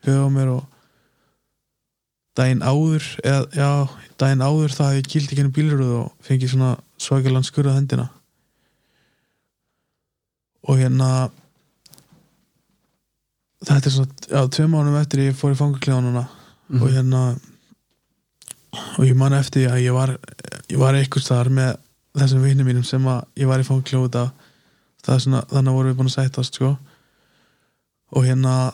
[0.06, 0.64] höfuð á mér og
[2.36, 3.70] daginn áður eða, já,
[4.20, 8.10] daginn áður það hafði ég kýlt ekki henni bílröð og fengið svona svakalan skurða hendina.
[10.66, 11.10] Og hérna
[13.66, 16.26] þetta er svona, já, tvei mánum eftir ég fór í fangaklefanuna
[16.68, 16.82] Mhm.
[16.82, 17.20] og hérna
[18.98, 20.18] og ég man eftir að ég var
[20.68, 21.78] ég var eitthvað staðar með
[22.18, 23.64] þessum vinnum mínum sem að ég var í
[25.22, 26.78] svona, þannig að vorum við búin að sættast sko.
[28.16, 28.74] Og hérna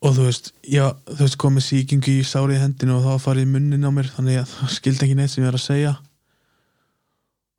[0.00, 3.50] og þú veist, já, þú veist komið sýkingu í sárið í hendinu og var farið
[3.52, 5.94] munnin á mér þannig að það skildi ekki neitt sem ég var að segja.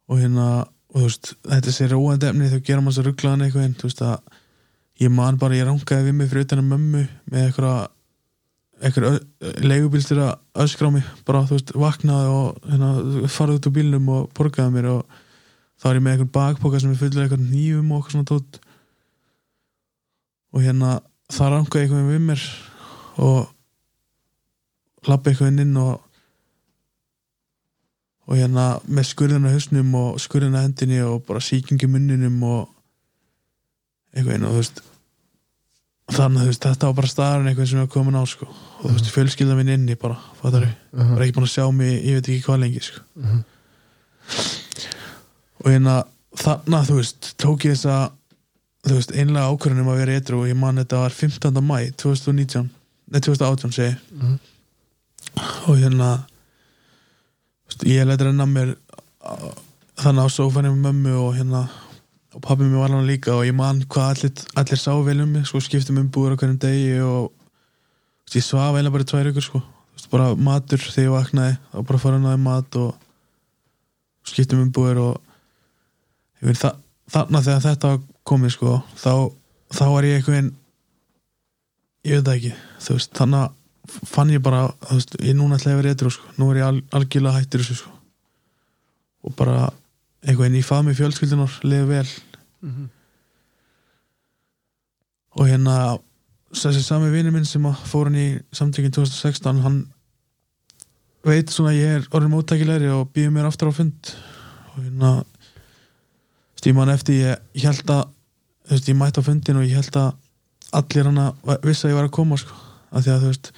[0.10, 0.47] Og hérna
[0.91, 3.89] og þú veist, þetta sé róandi efni þá gera maður svo rugglaðan eitthvað en þú
[3.89, 4.39] veist að
[5.01, 7.82] ég man bara, ég rangaði við mig fyrir utan að mömmu með eitthvað
[8.82, 9.19] eitthvað
[9.62, 12.89] leigubílstir að öskra á mig bara, þú veist, vaknaði og hérna,
[13.30, 15.19] farið út úr bílnum og borgaði mér og
[15.77, 18.60] þá er ég með eitthvað bakpoka sem er fullur eitthvað nýjum og eitthvað svona tótt
[20.51, 20.95] og hérna
[21.32, 22.46] það rangaði eitthvað við mér
[23.22, 23.50] og
[25.10, 26.08] lappi eitthvað inn og
[28.32, 32.70] og hérna með skurðina hausnum og skurðina hendinni og bara sýkingi munninum og
[34.15, 34.82] eitthvað inn og þú veist
[36.12, 38.46] þannig að þú veist, þetta var bara staðarinn eitthvað sem var komin á sko.
[38.52, 41.13] og þú veist, fjölskylda minn inni bara, fattar ég Mhm.
[41.15, 43.00] bara ekki búin að sjá mig, ég veit ekki hvað lengi sko.
[43.15, 43.44] Mhm.
[45.63, 46.04] og hérna
[46.36, 48.12] þarna, þú veist, tók ég þessa
[48.82, 51.62] þú veist, einlega ákvörðunum að vera eitthvað og ég man þetta var 15.
[51.62, 52.70] mæ 2019,
[53.12, 54.00] nei 2018 segi ég.
[54.17, 54.39] Mhm.
[55.67, 56.10] og hérna
[57.88, 58.76] ég leti renna mér
[60.02, 61.62] þannig á sófanum með mömmu og hérna
[62.34, 65.30] og pappi mér var hann líka og ég man hvað allir, allir sá vel um
[65.30, 67.32] mig, sko skiptum um búur á hverjum degi og
[68.26, 71.86] veist, ég svaf eiginlega bara tvær ykkur sko veist, bara matur þegar ég vaknaði og
[71.86, 72.96] bara fara hann mat og
[74.26, 75.22] skiptum um búur og
[76.41, 76.76] ég veit þa
[77.12, 79.13] þarna þegar þetta var komið sko þá,
[79.73, 80.51] þá var ég einhvern
[82.05, 82.53] ég veit það ekki
[82.86, 83.57] þú veist, þannig að
[84.07, 86.34] fann ég bara þú veist, ég núna ætla að vera eitthvað sko.
[86.38, 87.91] nú er ég al, algjörlega hættur þessu sko.
[89.25, 89.57] og bara
[90.25, 92.07] einhvern í faðmi fjölskyldunar liði vel
[92.62, 92.89] Mhm.
[95.39, 95.75] og hérna
[96.53, 99.79] þessi sami vinur minn sem fór hann í samtökin 2016 hann
[101.25, 104.12] veit svona ég er orðin móttækilegri og býður mér aftur á fund
[104.75, 105.12] og hérna
[106.62, 108.04] stíman eftir ég, held að
[108.69, 110.12] þú veist, ég mætti á fundin og ég held að
[110.78, 112.54] allir hann að vissi að ég var að koma sko,
[112.91, 113.50] af því að þú veist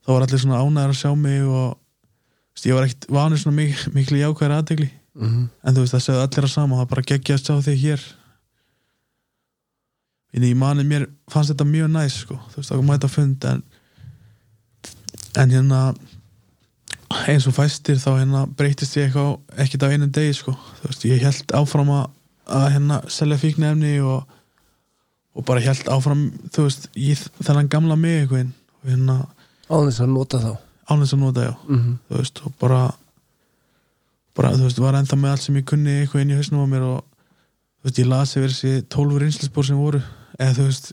[0.00, 1.76] þá var allir svona ánæður að sjá mig og
[2.56, 5.48] veist, ég var ekkert vanur svona mik miklu jákvæðar aðtegli Mhm.
[5.66, 8.02] en þú veist það segði allir að sama það bara geggja að sjá þig hér.
[10.38, 12.36] Í manni mér fannst þetta mjög næs sko.
[12.52, 13.62] Þú veist það að þetta fund en,
[15.42, 15.80] en hérna
[17.26, 20.54] eins og fæstir þá hérna breytist ég eitthvað ekkert á einum degi sko.
[20.78, 22.06] Þú veist ég held áfram að,
[22.50, 24.24] að hérna selja fíknefni og,
[25.36, 28.50] og bara held áfram þú veist í þennan gamla mig eitthvað
[28.88, 29.16] hérna
[29.70, 30.50] á þess að nota þá
[30.90, 31.92] ánægst að nota já Mhm.
[32.10, 32.80] þú veist, og bara
[34.34, 36.68] bara, þú veist, var ennþá með allt sem ég kunni eitthvað inn í hausnum á
[36.70, 37.04] mér og
[37.82, 40.00] þú veist, ég las yfir þessi tólfu reynslisbór sem voru
[40.38, 40.92] eða þú veist,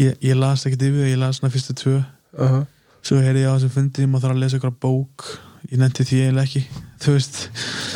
[0.00, 1.96] ég, ég las ekkert yfir það, ég las svona fyrstu tvö
[2.40, 2.60] Aha.
[3.02, 5.26] svo heyrði ég á þessum fundi, maður þarf að lesa eitthvað bók
[5.70, 6.62] ég nefndi því eiginlega ekki
[7.04, 7.40] þú veist,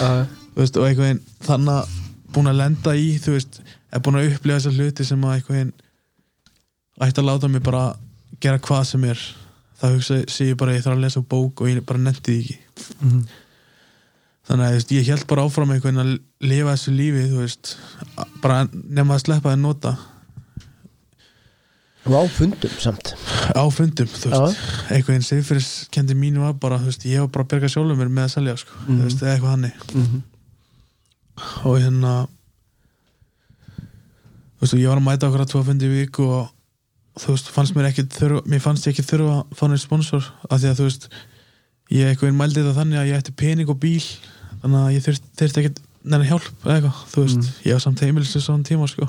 [0.01, 0.27] Aha.
[0.55, 2.01] þú veist og eitthvað þannig að
[2.35, 3.61] búin að lenda í þú veist,
[3.95, 5.73] er búin að upplifa þessar hluti sem að eitthvað
[7.09, 7.85] ætti að láta mig bara
[8.41, 9.23] gera hvað sem er.
[9.81, 12.43] Það hugsa, sé ég bara ég þarf að lesa bók og ég bara nefndi því
[12.45, 12.59] ekki.
[13.01, 13.25] Mhm.
[14.45, 16.09] þannig að þú veist, ég held bara áfram einhvern að
[16.45, 17.77] lifa þessu lífi þú veist,
[18.43, 19.93] bara nema að sleppa að nota.
[22.05, 23.15] Og á fundum samt.
[23.57, 24.59] Á fundum, þú veist,
[24.93, 28.27] einhvern seyfyrirskendi mínu var bara, þú veist, ég var bara að berga sjálfur mér með
[28.27, 28.99] að selja, sko, Mhm.
[29.01, 30.23] þú veist, eða eitthvað hannig Mhm.
[31.65, 32.15] Og hérna
[34.55, 36.51] þú veist, og ég var að mæta okkur að tvo fundi í viku og
[37.21, 40.29] þú veist, fannst mér ekki þurfa mér fannst ég ekki þurfa að fá neitt sponsor
[40.49, 41.09] af því að þú veist,
[41.95, 44.01] ég einhvern mældi þetta þannig að ég ætti pening og bíl
[44.63, 47.53] þannig að ég þurfti, þurfti ekki neina hjálp eða eitthvað, þú veist, Mm.
[47.69, 49.07] ég var samt heimilis í svona tíma, sko.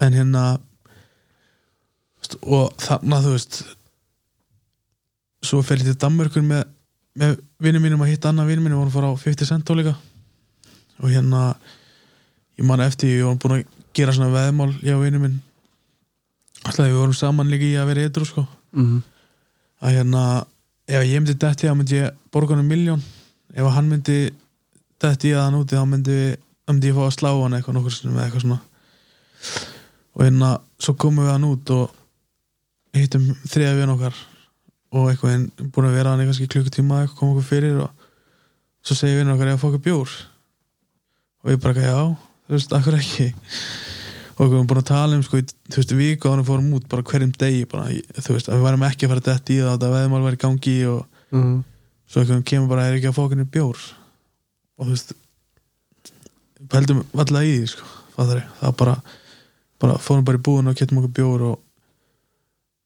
[0.00, 0.44] En hérna
[2.20, 3.58] veist, og þannig að þú veist
[5.44, 6.64] svo fer ég til Danmörkur með,
[7.20, 9.94] með vinnum mínum að hitta annað vinnum mínum og hann fór á 50 cent tónleika
[11.02, 11.54] og hérna
[12.58, 15.40] ég man eftir, ég var búin að gera svona veðmál, ég og vinnum minn.
[16.64, 19.02] Alltaf við vorum saman líka í að vera eitthvað sko, Mhm.
[19.82, 20.46] að hérna
[20.88, 23.02] ef ég myndi detti þá myndi ég borga hann miljón
[23.54, 24.32] ef hann myndi
[25.00, 26.36] detti í að hann úti þá myndi,
[26.68, 28.60] myndi ég fá að slá hann eitthvað nokkur sinni með eitthvað svona.
[30.16, 31.90] Og hérna svo komum við hann út og
[32.94, 34.14] hittum þriða við okkar.
[34.94, 37.90] Og eitthvað búin að vera hann í kannski klukkutíma eitthvað kom okkur fyrir og
[38.84, 40.08] svo segir við okkar ég að fá okkur bjór
[41.44, 41.96] og ég bara já,
[42.48, 43.26] þú veist, akkur ekki?
[44.34, 46.72] Og við erum búin að tala um sko, í, þú veist, viku á hann fórum
[46.74, 49.58] út bara hverjum degi bara, þú veist, að við værum ekki að fara dætt í
[49.62, 51.04] það að veðmál væri í gangi og
[51.34, 51.64] Mhm.
[52.08, 53.78] svo eitthvað kemur bara er ekki að okkur bjór?
[54.78, 55.12] Og þú veist
[56.72, 58.96] heldum alltaf í því sko, fattar ég, það bara
[59.84, 61.60] bara fórum bara í búðuna og getum okkur bjór og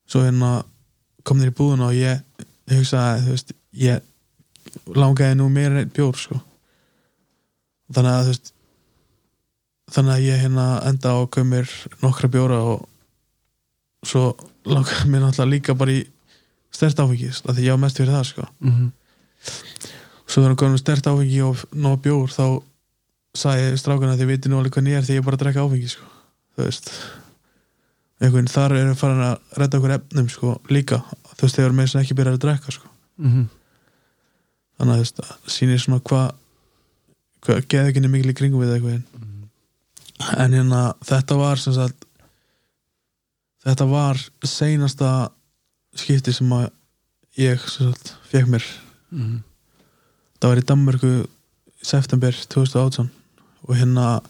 [0.09, 0.65] svo hérna
[1.25, 2.23] kom þér í búðuna og ég
[2.73, 4.01] hugsaði, þú veist, ég
[4.97, 6.41] langaði nú meira bjór sko
[7.95, 8.53] þannig að þú veist
[9.89, 11.71] þannig að ég hérna enda á að kaupa mér
[12.03, 12.89] nokkra bjóra og
[14.07, 14.25] svo
[14.69, 16.03] langaði mér náttúrulega líka bara í
[16.71, 18.91] stert áfengis, af því ég var mest fyrir það sko Mhm.
[20.29, 22.45] svo þegar hann kom með stert áfengi og nóg bjór þá
[23.39, 25.65] sagði strákana að þið viti nú alveg hvað nýjar því ég er bara að drekka
[25.65, 26.05] áfengi sko.
[26.59, 26.91] þú veist
[28.21, 30.99] einhvern þar eru farin að redda okkur efnum sko, líka,
[31.39, 32.89] þú veist þegar með þess að ekki byrja að drekka sko.
[33.19, 33.49] Mhm.
[34.79, 36.35] þannig að þú veist, sýnir svona hvað
[37.47, 39.03] geði ekki mikil í kringum við eitthvað
[40.43, 42.07] en hérna þetta var sem sagt
[43.67, 45.11] þetta var seinasta
[45.99, 46.69] skipti sem að
[47.39, 48.65] ég sem sagt fekk mér
[49.11, 49.39] Mhm.
[50.41, 53.09] það var í Danmörku í september 2018
[53.69, 54.21] og hérna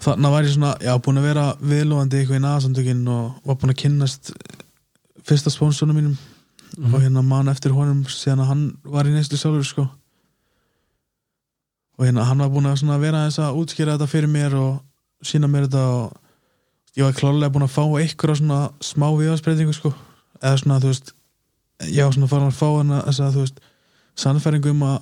[0.00, 3.70] þannig var ég svona, já, búin að vera viðlóðandi eitthvað í naðsamtökin og var búin
[3.70, 4.32] að kynnast
[5.22, 6.16] fyrsta spónsunum mínum
[6.78, 6.94] Mhm.
[6.94, 9.90] og hérna mann eftir honum síðan að hann var í neyslu sjálfur sko
[12.00, 14.78] og hérna hann var búin að vera þess að útskýra þetta fyrir mér og
[15.20, 16.14] sína mér þetta og
[16.96, 19.92] ég var klálega búin að fá einhverja svona smá viðarsbreytingu sko.
[20.40, 21.12] Eða svona þú veist
[21.90, 23.60] ég var svona farin að fá hana þess að þú veist
[24.24, 24.96] sannfæringu um að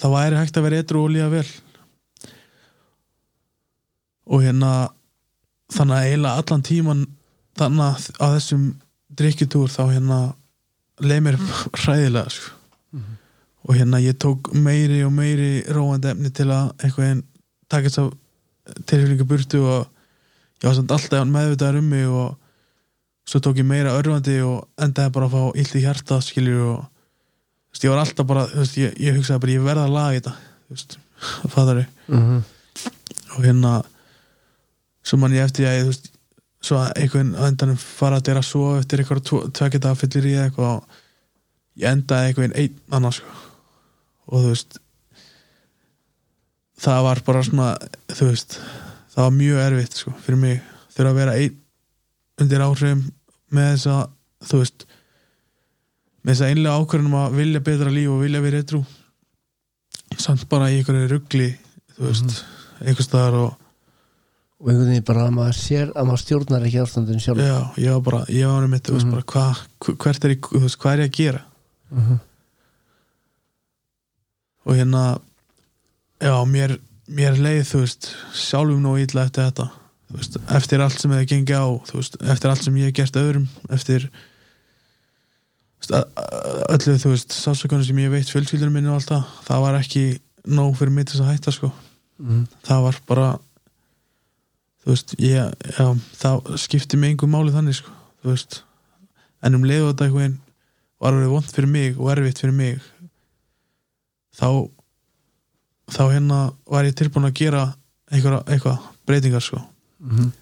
[0.00, 1.44] það væri hægt að vera eitthvað og líða vel.
[4.24, 4.72] Og hérna
[5.76, 7.04] þannig að eiginlega allan tíman
[7.60, 8.64] þannig að þessum
[9.12, 10.22] drikkjutúr þá hérna
[11.04, 11.40] leið mér
[11.84, 12.56] hræðilega sko.
[13.64, 17.22] Og hérna ég tók meiri og meiri róandi efni til að einhvern veginn
[17.72, 18.10] taka þess að
[18.88, 19.86] tilfélningu burtu og
[20.62, 22.34] ég var samt alltaf meðvitaður um mig og
[23.28, 26.82] svo tók ég meira örfandi og endaði bara að fá illt í hjarta skiljur og
[27.72, 30.34] veist, ég var alltaf bara veist, ég, ég hugsaði bara ég verða að laga þetta
[30.36, 30.98] þú veist,
[31.54, 32.42] faðari Mhm.
[33.36, 33.70] og hérna
[35.04, 36.10] svo man ég eftir ég, veist
[36.64, 40.78] svo að einhvern endanum fara að dera svo eftir eitthvað tvekja dag fyllir í eitthvað
[40.78, 41.00] og
[41.80, 43.40] ég endaði einhvern einn annars sko.
[44.28, 44.78] Og þú veist
[46.84, 47.68] það var bara svona
[48.12, 48.56] þú veist,
[49.14, 50.60] það var mjög erfitt sko, fyrir mig,
[50.94, 51.60] þurfa að vera einn
[52.42, 53.04] undir áhrifum
[53.54, 54.86] með þess að þú veist
[56.24, 58.82] með þess að einlega ákvörðunum að vilja betra líf og vilja vera eitthrú
[60.24, 61.50] samt bara í einhverju ruggli
[61.96, 62.34] þú veist,
[62.82, 63.52] einhvers staðar og
[64.64, 67.90] og einhvern veginn bara að maður sér að maður stjórnar ekki ástandinu sjálf Já, ég
[67.96, 69.16] var bara, ég var með þú veist Mhm.
[69.16, 69.46] bara, hva,
[69.84, 70.48] hv- hvert er ég,
[70.80, 71.42] hvað er að gera?
[71.90, 72.20] Mhm.
[74.64, 75.04] Og hérna
[76.22, 79.70] já, mér, mér leið, þú veist sjálfum nú illa eftir þetta.
[80.08, 82.96] Þú veist, eftir allt sem hefði gengið á þú veist, eftir allt sem ég hef
[83.00, 84.08] gert öðrum eftir
[85.90, 90.04] öllu, þú veist, sásökunum sem ég veit fjölskyldunum minni og allt það, það var ekki
[90.44, 91.72] nóg fyrir mig til þess að hætta, sko.
[92.22, 92.46] Mhm.
[92.62, 93.28] það var bara
[94.84, 95.86] þú veist, ég, já,
[96.20, 97.90] það skipti mig einhver máli þannig, sko
[98.22, 98.62] þú veist,
[99.42, 100.38] en um leiðu þetta einhvern
[101.02, 102.78] var verið vond fyrir mig og erfitt fyrir mig
[104.34, 104.48] þá
[105.94, 107.64] þá hérna var ég tilbúin að gera
[108.10, 109.60] einhverja, eitthvað breytingar sko
[110.04, 110.32] Mhm.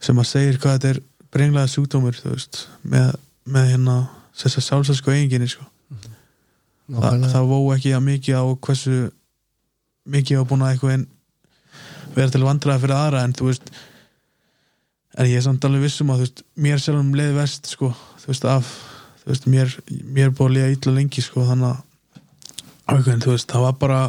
[0.00, 0.98] sem að segir hvað þetta er
[1.32, 3.14] brenglaða sjúkdómur veist, með,
[3.48, 3.94] með hérna
[4.36, 5.64] þess að sjálfsælsku eiginginni sko
[6.86, 7.30] Þa, Nákvæmlega.
[7.32, 8.96] það vó ekki að mikið á hversu
[10.06, 11.06] mikið á búin að eitthvað
[12.14, 13.70] vera til vandræða fyrir aðra en þú veist
[15.18, 17.88] en ég er samt alveg vissum að þú veist, mér sjálfum leið vest sko,
[18.20, 18.70] þú veist, af
[19.24, 21.82] þú veist, mér, mér búin að liða illa lengi sko, þannig að
[22.92, 24.00] einhvern, þú veist, það var bara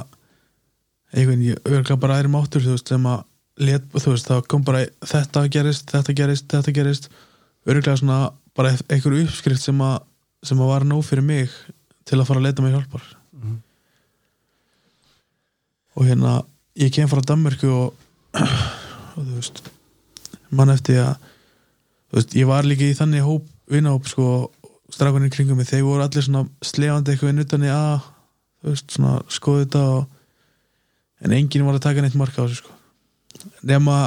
[1.14, 3.24] einhvern, ég örgla bara aðri máttur þú veist, sem að
[3.68, 7.08] let, þú veist, það kom bara þetta gerist, þetta gerist, þetta gerist
[7.68, 8.20] örgla svona
[8.58, 9.98] bara einhver uppskrift sem að,
[10.46, 11.50] sem að var nóg fyrir mig
[12.08, 13.08] til að fara að leita mig hjálpar
[13.38, 13.58] Mhm.
[15.98, 16.32] og hérna
[16.78, 17.94] ég kem frá Danmörku og,
[19.18, 19.62] og þú veist
[20.50, 21.16] mann eftir að
[22.14, 24.52] veist, ég var líka í þannig hóp, vinahóp sko,
[24.94, 28.06] strakunni kringum mig, þeir voru allir svona slefandi eitthvað inn utan í að
[28.62, 30.06] þú veist, svona skoðu þetta og,
[31.26, 32.74] en enginn var að taka neitt marka á þessu sko.
[33.70, 33.98] Nema,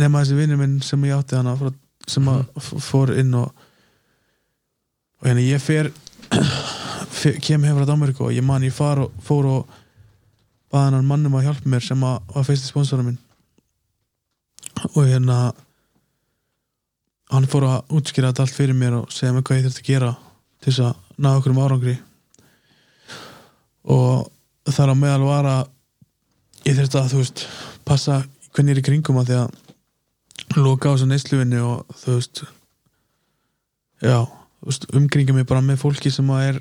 [0.00, 1.56] nema þessi vinnur minn sem ég átti hana
[2.08, 3.50] sem að f- fór inn og
[5.20, 5.90] og hérna ég fer,
[7.12, 9.74] fer kem heim frá Danmörku og ég man ég far og, fór og
[10.72, 13.18] baða hann mannum að hjálpa mér sem að var fyrsti sponsorum minn.
[14.94, 15.50] Og hérna
[17.34, 19.90] hann fór að útskýra þetta allt fyrir mér og segja mér hvað ég þurfti að
[19.92, 20.10] gera
[20.60, 21.96] til þess að ná okkur um árangri
[23.84, 24.28] og
[24.70, 25.68] þar á meðal var að
[26.68, 27.44] ég þurfti að þú veist
[27.88, 28.18] passa
[28.52, 32.42] hvernig ég er í kringum að því að loka á þessu neysluvinni og þú veist
[34.02, 34.18] já,
[34.96, 36.60] umkringja mig bara með fólki sem að er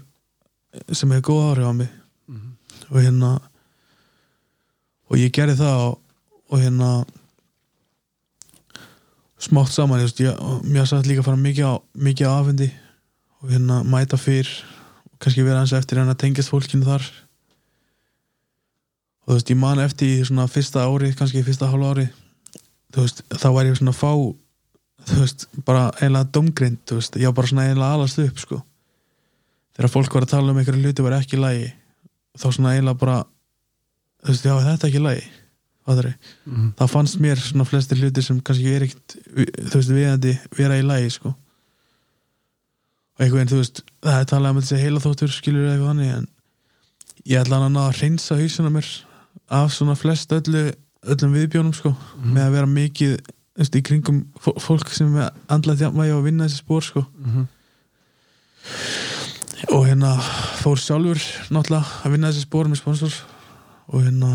[0.95, 1.89] sem hefur góð áhrif á mig
[2.29, 2.51] Mhm.
[2.93, 3.29] og hérna
[5.09, 5.95] og ég gerði það og,
[6.53, 6.89] og hérna
[9.39, 10.35] smátt saman ég,
[10.67, 12.67] mér satt líka að fara mikið á mikið afhendi
[13.41, 14.49] og hérna mæta fyrr
[15.19, 17.05] kannski vera hans eftir en að tengjast fólkinu þar
[19.25, 22.07] og þú veist ég man eftir í svona fyrsta ári kannski fyrsta hálfa ári
[22.93, 24.11] þú veist þá var ég svona fá
[25.09, 28.61] þú veist bara eiginlega domgrind þú veist ég var bara svona eiginlega alast upp sko
[29.75, 31.67] þegar fólk var að tala um einhverju hluti var ekki í lagi
[32.39, 33.19] þá svona eiginlega bara
[34.23, 35.27] þú veist, já, þetta er ekki lagi
[35.89, 36.13] Fattarðu?
[36.45, 36.65] Mhm.
[36.77, 40.83] það fannst mér svona flestir hlutir sem kannski er ekkit þú veist, viðandi vera í
[40.85, 41.35] lagi sko
[43.19, 46.27] einhvern veginn, þú veist það er talað um þessi heila þóttur skilur eitthvað þannig en
[47.27, 48.89] ég ætla hann að ná að hreinsa hausina mér
[49.59, 50.63] af svona flest öllu
[51.09, 51.91] öllum viðbjónum sko
[52.23, 53.13] með að vera mikið
[53.59, 57.47] veist, í kringum fó- fólk sem er andlað þjafnvægi og vinna þessi spór sko Mhm.
[59.75, 60.13] og hérna
[60.63, 61.19] fór sjálfur
[61.51, 63.13] náttúrulega að vinna þessi spór með sponsor
[63.89, 64.31] og hérna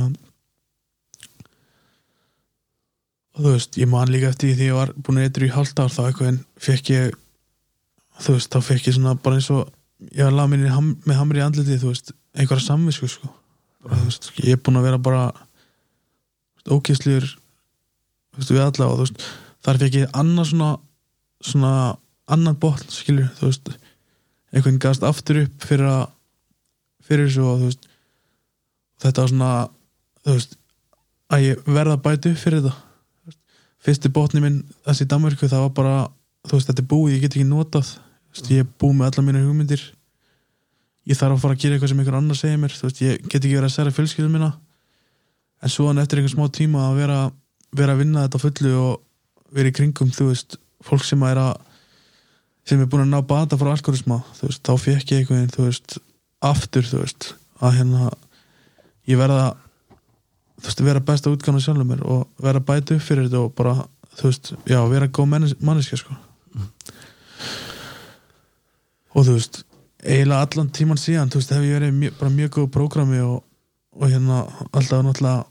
[3.35, 5.55] og þú veist, ég man líka eftir því því ég var búin að eitthvað í
[5.57, 6.37] halvt ár þá eitthvað
[6.69, 7.15] fekk ég
[8.23, 9.71] þú veist, þá fekk ég svona bara eins og
[10.13, 13.31] ég var lamin ham, með hamri í andliti þú veist, einhverja samvisku sko.
[13.85, 15.25] bara, þú veist, ég er búin að vera bara
[16.71, 19.27] ókýrsliður þú veist, við alla og þú veist
[19.65, 20.71] þar fekk ég annað svona
[21.45, 21.73] svona
[22.31, 23.73] annan botn, skilur þú veist,
[24.55, 26.05] einhvern gast aftur upp fyrir að
[27.05, 27.89] fyrir þessu og þú veist
[29.05, 29.53] þetta var svona
[30.25, 30.59] þú veist,
[31.35, 32.77] að ég verða upp fyrir þetta
[33.85, 35.97] fyrsti botni minn þessi í Danmarku það var bara
[36.49, 37.91] þú veist, þetta er búið, ég get ekki notað
[38.35, 39.85] veist, ég er búið með alla mínu hugmyndir.
[41.05, 42.77] Ég þarf að fara að gera eitthvað sem einhver annar segir mér.
[42.83, 44.51] Veist, ég get ekki verið að særa fjölskyldum mína.
[45.65, 47.21] En svo hann eftir einhver smá tíma að vera,
[47.77, 51.55] vera að vinna þetta fullu og vera í kringum, þú veist fólk sem er að
[52.65, 56.03] sem er búin að ná bata frá alkoholisma veist, þá fekk ég einhvern veginn,
[56.45, 56.89] aftur,
[57.61, 58.09] að hérna
[59.09, 59.55] ég verða
[60.61, 63.53] þú veist, vera besta útgána sjálfur mér og vera að bæta upp fyrir þetta og
[63.59, 63.77] bara
[64.17, 66.17] þú veist, já, vera góð mannes, manneska sko
[69.15, 69.63] og þú veist
[70.05, 73.41] eiginlega allan tíman síðan, þú veist, hef ég verið mjö, bara mjög góð prógrami og,
[73.97, 74.45] og hérna
[74.75, 75.45] alltaf náttúrulega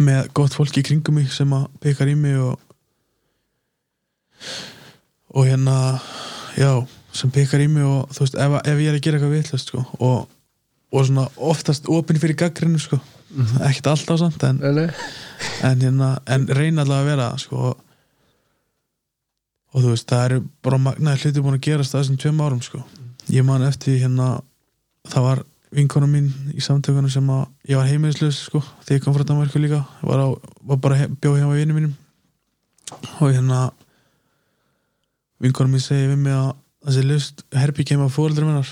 [0.00, 2.58] með gott fólk í kringum mig sem að pekar í mig og
[5.30, 6.00] og hérna
[6.56, 6.72] já,
[7.14, 9.62] sem pekar í mig og þú veist, ef, ef ég er að gera eitthvað vitlega
[9.62, 10.30] sko, og,
[10.90, 12.98] og svona oftast opinn fyrir gaggrinu sko,
[13.68, 17.86] ekkert alltaf samt en, en, hérna, en reyna allavega að vera sko og,
[19.70, 22.62] og þú veist, það eru bara magnaði hluti búin að gerast það þessum tveim árum
[22.64, 22.82] sko.
[23.30, 24.40] ég man eftir hérna
[25.08, 29.14] það var vinkona mín í samtökunum sem að ég var heimilislaus sko, þegar ég kom
[29.14, 29.84] frá Danmarku líka.
[30.02, 30.28] Var, á,
[30.66, 31.94] var bara he, bjóð hjá vinnu mínum.
[33.22, 33.68] Og hérna
[35.40, 36.50] vinkona mín segi við mig að
[36.88, 38.70] þessi lust herbi kemur á fóreldrar minnar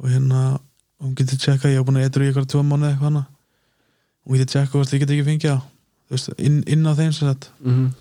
[0.00, 0.60] og hérna
[1.00, 3.22] hún getur tjekka, ég hef búin að eitthvað í eitthvað tvo mánu eitthvað hana
[4.26, 5.54] hún getur tjekka hvort ég get ekki
[6.10, 7.50] veist, inn, inn á þeim sem sagt.
[7.62, 7.92] Mhm.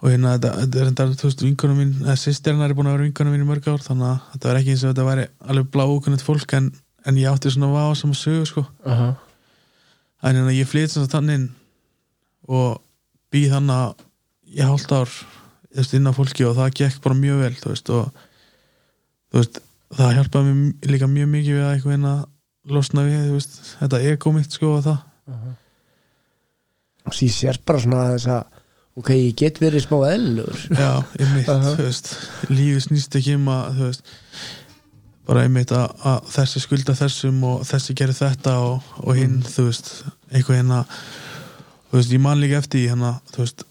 [0.00, 3.06] Og hérna þetta, er þetta, þú veist, vinkona mín eða sýstirna er búin að vera
[3.08, 5.72] vinkona mín í mörg ár þannig að þetta var ekki eins og þetta væri alveg
[5.74, 6.70] blá úkunnett fólk en,
[7.04, 8.64] en ég átti svona vá sem að sögu sko.
[8.88, 9.10] Aha.
[10.22, 11.48] en hérna ég flyt svona þannig inn
[12.48, 12.80] og
[13.32, 14.06] býð þannig að
[14.56, 15.12] ég hálft ár
[15.70, 18.24] inn á fólki og það gekk bara mjög vel þú veist, og
[19.30, 19.60] þú veist,
[19.98, 22.14] það hjálpaði mér líka mjög mikið við að eitthvað hérna
[22.70, 25.04] losna við, þú veist, þetta ego mitt sko og það.
[27.08, 28.59] Og því sér bara svona þess að
[28.98, 31.74] ok, ég get verið smá eðlur Já, einmitt, Aha.
[31.76, 32.10] þú veist
[32.50, 34.12] lífið snýst ekki um að þú veist,
[35.30, 39.66] bara einmitt að, að þessi skulda þessum og þessi gerir þetta og, og hinn, þú
[39.68, 39.92] veist
[40.32, 40.80] eitthvað hérna
[41.90, 43.66] þú veist, ég man líka eftir hérna, þú veist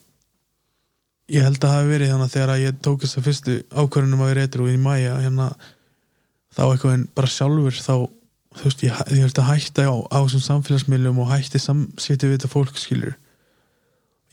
[1.29, 4.23] ég held að það hafi verið hérna þegar að ég tók þess að fyrstu ákvörðunum
[4.23, 5.49] að vera eitthvað í mæja hérna,
[6.55, 7.95] þá eitthvað en bara sjálfur þá,
[8.59, 12.39] þú veist, ég, ég veist að hætta á, á þessum samfélagsmiðlum og hætti samsétti við
[12.39, 13.13] þetta fólk skilur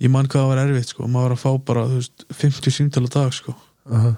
[0.01, 2.75] ég man hvað það var erfitt sko, maður var að fá bara þú veist, 50
[2.77, 3.55] símtal á dag sko,
[3.91, 4.13] Aha.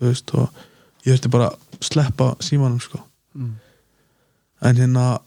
[0.00, 0.62] þú veist, og
[1.06, 3.00] ég þurfti bara að sleppa símanum sko
[3.34, 3.54] Mm.
[4.60, 5.20] en hérna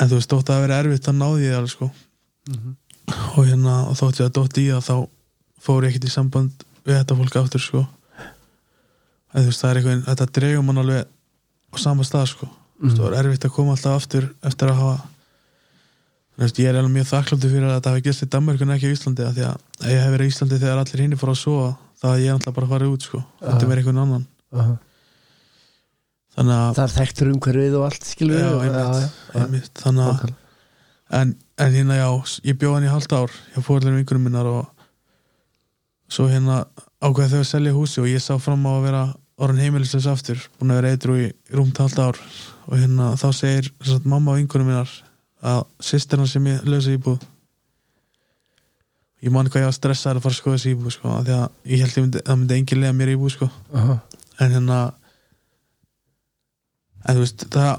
[0.00, 1.90] en þú veist, þótt að það vera erfitt að náði ég alveg sko
[2.50, 2.74] Mhm.
[3.38, 5.08] og hérna, og þótt ég að dótt í það þá
[5.62, 7.86] fór ég ekkert í samband við þetta fólk aftur sko
[9.32, 11.06] en þú veist, það er eitthvað, þetta dreigum mann alveg
[11.72, 12.48] á sama stað sko
[12.82, 12.90] mm.
[12.92, 15.11] það var erfitt að koma alltaf aftur eftir að hafa þú
[16.40, 18.88] veist, ég er alveg mjög þakkláttur fyrir að þetta hafi gæst í Danmark en ekki
[18.88, 21.40] á Íslandi af því að ég hef verið í Íslandi þegar allir hinni fór að
[21.42, 21.68] sofa
[22.02, 23.20] þá hef ég alltaf bara farið út sko.
[23.42, 24.24] Þetta er verið einhvern annan.
[24.52, 24.72] Aha.
[26.36, 29.72] þannig að, það er þekktur umhverfið og allt skilur já, við og- einmitt, einmitt.
[29.82, 30.32] Þannig að
[31.20, 32.08] en, en hérna já,
[32.48, 34.86] ég bjóð hann í halvt ár hjá fórlega vinkunum minnar og
[36.12, 36.62] svo hérna
[37.04, 39.02] ákveði þau að selja húsi og ég sá fram á að vera
[39.42, 42.18] orðin heimilisleis aftur, búin að vera eitthvað í rúmt halvt ár.
[42.70, 43.70] Og hérna þá segir
[44.04, 44.92] mamma og vinkunum minnar
[45.42, 47.22] að sýstirna sem ég lausa íbúð.
[49.22, 51.72] Ég man hvað ég var stressaður að fara að skoða þessi íbúð sko, því að
[51.72, 53.48] ég held ég myndi, það myndi engin lega mér íbúð sko.
[53.78, 54.00] Aha.
[54.40, 54.78] en hérna
[57.04, 57.72] en þú veist það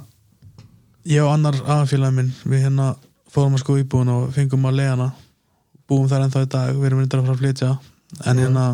[1.12, 2.94] ég og annar aðanfélagi minn við hérna
[3.34, 5.10] fórum að sko íbúin og fengum að leiðana
[5.90, 7.72] búum þar ennþá í dag við erum myndar að fara að flytja.
[8.24, 8.44] En Já.
[8.46, 8.66] hérna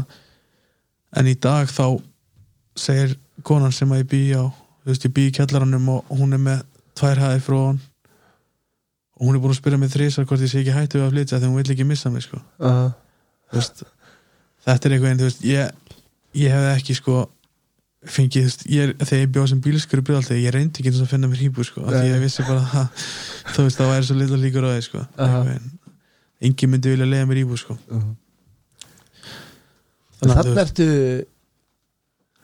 [1.18, 1.86] en í dag þá
[2.78, 6.36] segir konan sem að ég bý á þú veist ég bý í kjallaranum og hún
[6.36, 6.66] er með
[7.00, 7.80] tvær hæði frá hann
[9.20, 11.16] og hún er búin að spyrja mig þrísar hvort ég sé ekki hættu við að
[11.16, 12.86] flytja þegar hún vill ekki missa mig sko Aha.
[13.50, 13.84] Þú veist,
[14.68, 15.98] þetta er eitthvað en veist, ég,
[16.40, 17.18] ég hefði ekki sko
[18.16, 21.08] fengið, veist, ég, þegar ég bjóð sem bílskur í bregðaltegi, ég reyndi ekki eins og
[21.10, 23.04] að finna mér hýbú sko, af því ég vissi bara að
[23.56, 25.10] þú veist, það væri svo litla líkur á sko Aha.
[25.20, 28.16] Eitthvað, en engin myndi vilja leiða mér hýbú sko Aha.
[30.20, 30.88] Þannig að, Þannig ertu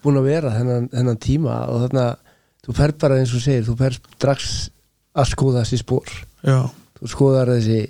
[0.06, 2.06] búin að vera þennan, þennan tíma og þarna
[2.66, 4.52] þú fer bara eins og segir, þú fer strax
[5.16, 6.12] að skoða þessi spór
[6.46, 6.60] já,
[7.00, 7.82] þú skoðar þessi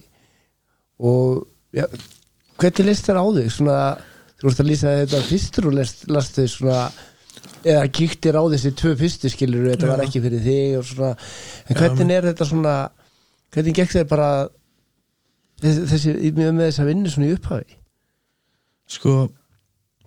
[1.02, 1.44] og
[1.76, 1.84] Já,
[2.62, 3.48] hvernig list þér á þig?
[3.52, 3.80] Svona,
[4.40, 6.84] þú vorst að lýsa þetta fyrstur og last þau svona
[7.66, 9.92] eða kíktir á þessi tvö fyrstu skilur þetta Já.
[9.92, 11.10] var ekki fyrir þig svona.
[11.68, 12.76] En hvernig er þetta svona
[13.56, 14.30] hvernig gekk þér bara
[15.64, 17.78] þessi, með, með þessa vinnu svona í upphafi?
[18.96, 19.18] Sko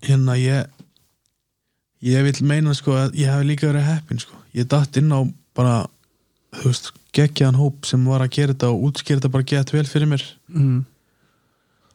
[0.06, 0.72] hérna ég
[2.06, 4.40] ég vil meina sko að ég hef líka verið heppin sko.
[4.56, 5.20] Ég datt inn á
[5.58, 5.82] bara
[6.59, 9.86] þú veist, geggjaðan hóp sem var að gera þetta og útskýra þetta bara gett vel
[9.88, 10.24] fyrir mér.
[10.52, 10.84] Mm.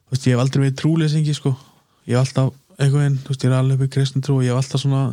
[0.08, 1.54] þú veist, ég hef aldrei verið trúleysingi sko.
[2.08, 4.46] Ég hef alltaf einhvern veginn, þú veist, ég er alveg upp í kristin trú og
[4.46, 5.04] ég hef alltaf svona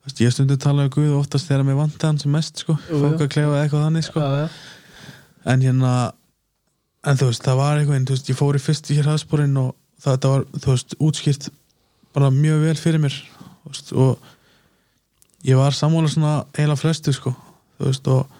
[0.00, 2.62] þú veist, ég hef stundum talað um Guð oftast þegar mér vanti hann sem mest
[2.62, 4.22] sko, fók að klefa eitthvað þannig sko.
[4.24, 4.48] Já, já.
[5.52, 5.92] en hérna
[7.04, 9.60] en þú veist, það var einhvern veginn, þú veist, ég fór í fyrst í hraðsporin
[9.60, 11.48] og það, var, þú veist, útskýrt
[12.16, 13.16] bara mjög vel fyrir mér
[13.68, 14.18] veist, og
[15.46, 17.34] ég var sammála svona heila flestu sko,
[17.78, 18.39] þú veist, og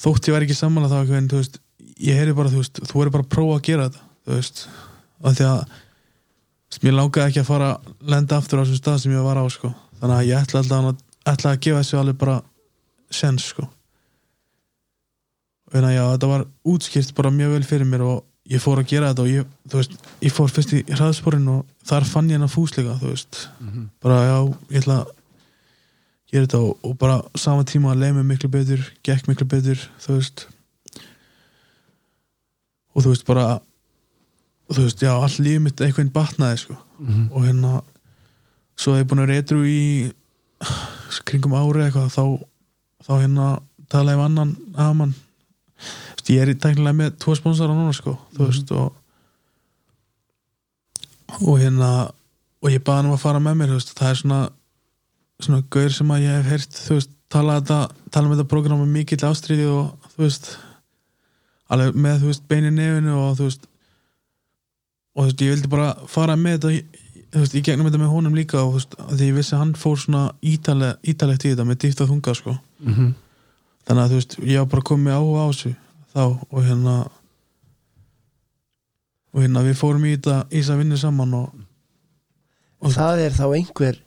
[0.00, 1.60] þótt ég var ekki sammála þá einhvern veginn, þú veist,
[2.00, 4.62] ég heyri bara, þú veist, þú verður bara að prófa að gera þetta, þú veist.
[5.20, 9.14] Af því að mér langaði ekki að fara að lenda aftur á þessum stað sem
[9.16, 12.18] ég var á sko, þannig að ég ætla alltaf að, ætla að gefa þessu alveg
[12.22, 12.38] bara
[13.20, 13.66] sens sko.
[15.68, 18.88] Og hérna já, þetta var útskýrt bara mjög vel fyrir mér og ég fór að
[18.90, 19.92] gera þetta og ég, veist,
[20.24, 23.44] ég fór fyrst í hraðsporin og þar fann ég hennar fúsleika þú veist,
[24.02, 24.36] bara já,
[24.72, 25.12] ég ætla að
[26.30, 29.82] gera þetta og, og bara sama tíma að leið mig miklu betur gekk miklu betur,
[30.02, 30.46] þú veist.
[32.94, 33.46] Og þú veist bara
[34.70, 36.76] þú veist, já, all lífið mitt einhvern batnaði sko.
[37.00, 37.28] Mhm.
[37.32, 37.82] og hérna
[38.76, 40.12] svo hef ég búin að reytru í
[41.28, 42.24] kringum ári eitthvað þá,
[43.06, 43.46] þá hérna
[43.88, 45.14] talaði við annan aðmann.
[46.30, 48.92] Ég er í tæknilega með tvo sponsora núna sko þú veist og
[51.40, 51.88] og hérna
[52.60, 54.40] og ég baði hann um að fara með mér veist, það er svona
[55.46, 57.78] svona gaur sem að ég hef heyrt þú veist, tala, þetta,
[58.10, 60.48] tala með þetta program með mikill ástriði og þú veist
[61.70, 63.68] alveg með þú veist bein í nefinu og þú veist
[65.14, 68.02] og þú veist, ég vildi bara fara með þetta í- þú veist, ég gegnum þetta
[68.02, 70.96] með honum líka og þú veist, af því ég vissi að hann fór svona ítaleg,
[71.14, 73.14] ítalegt í þetta með dýft að þunga sko Mhm.
[73.86, 75.72] þannig að þú veist, ég var bara komið áhuga á þessu
[76.14, 76.94] þá og hérna
[79.32, 81.50] og hérna við fórum í þetta í þess að vinna saman og,
[82.82, 84.00] og það er þá einhver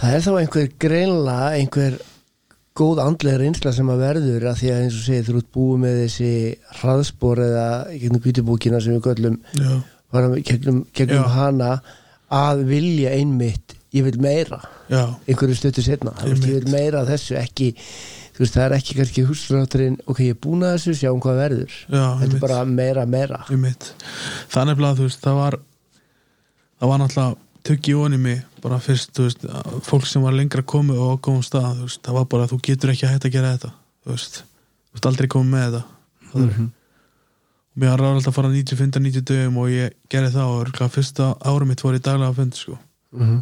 [0.00, 1.98] það er þá einhver greinlega einhver
[2.74, 5.76] góð andlega reynsla sem að verður að því að eins og segir þú ert búið
[5.84, 6.30] með þessi
[6.80, 9.36] hraðspor eða gegnum kvítubókina sem við göllum
[10.14, 11.70] fara gegnum, gegnum hana
[12.34, 14.58] að vilja einmitt ég vil meira,
[14.90, 16.50] já, einhverju stöttu setna ég Einmitt.
[16.50, 17.68] vil meira þessu ekki
[18.40, 21.76] veist, það er ekki kannski húsrátturinn ok, ég er búin að þessu, sjáum hvað verður.
[21.86, 23.38] Já þetta er bara meira, meira.
[24.98, 25.56] Þú veist, það var
[26.82, 30.62] það var náttúrulega tuggi onni mig bara fyrst, þú veist, að fólk sem var lengra
[30.62, 33.36] komið og á góðum stað, þú veist, það var bara þú getur ekki hægt að
[33.36, 33.70] gera þetta,
[34.04, 35.84] þú veist þú veist aldrei komið með þetta
[36.34, 36.72] mm
[37.74, 41.72] og mér var ráðalegt að fara 90-90 dögum og ég gerði það og fyrsta árum
[41.72, 42.78] mitt var í daglega fund sko.
[43.18, 43.40] -hmm.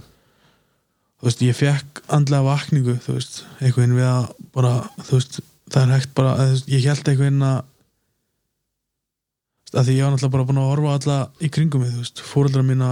[1.20, 4.72] þú veist, ég fekk andlega vakningu þú veist, einhvern veginn við að bara,
[5.04, 7.60] þú veist, það er hægt bara að, veist, ég held einhvern veginn að
[9.72, 12.20] að því ég var náttúrulega bara búin að horfa alla í kringum mig, þú veist,
[12.20, 12.88] fóreldra mína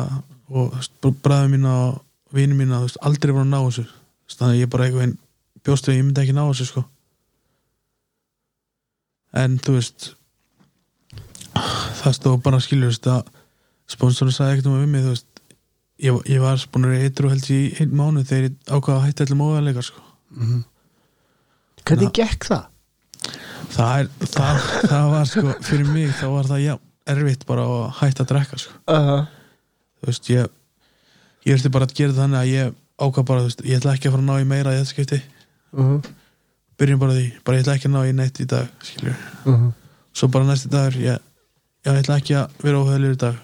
[0.51, 2.01] og bræða mína og
[2.35, 3.87] vini mína, þú veist, aldrei var að ná þessu
[4.37, 5.19] þannig að ég bara einhvern veginn
[5.67, 6.85] bjóst við að ég myndi ekki ná þessu, sko
[9.41, 10.11] en þú veist
[12.01, 13.23] það stóð bara þú veist, að
[13.91, 15.31] sponsorinn sagði ekkert um að við mig, veist
[16.01, 19.27] ég, ég var búin að eitthvað held í einn mánu þegar ég ákvaða að hætta
[19.27, 20.05] allir móðarleikar sko.
[21.85, 22.69] hvernig gekk það?
[23.71, 26.75] það, er, það, það var sko fyrir mig þá var það já,
[27.15, 28.79] erfitt bara að hætta að drekka sko.
[28.87, 29.29] Uh -huh.
[30.01, 30.47] Þú veist ég
[31.47, 34.09] ég erti bara að gera þannig að ég ákvað bara, þú veist, ég ætla ekki
[34.09, 35.23] að fara að ná í meira í þetta skipti,
[35.73, 36.01] Uh -huh.
[36.79, 39.17] byrjum bara því bara ég ætla ekki að ná í neitt í dag skilur.
[39.47, 39.73] Uh -huh.
[40.13, 41.19] svo bara næsti dagur ég,
[41.87, 43.37] ég ætla ekki að vera óhæðilegur í dag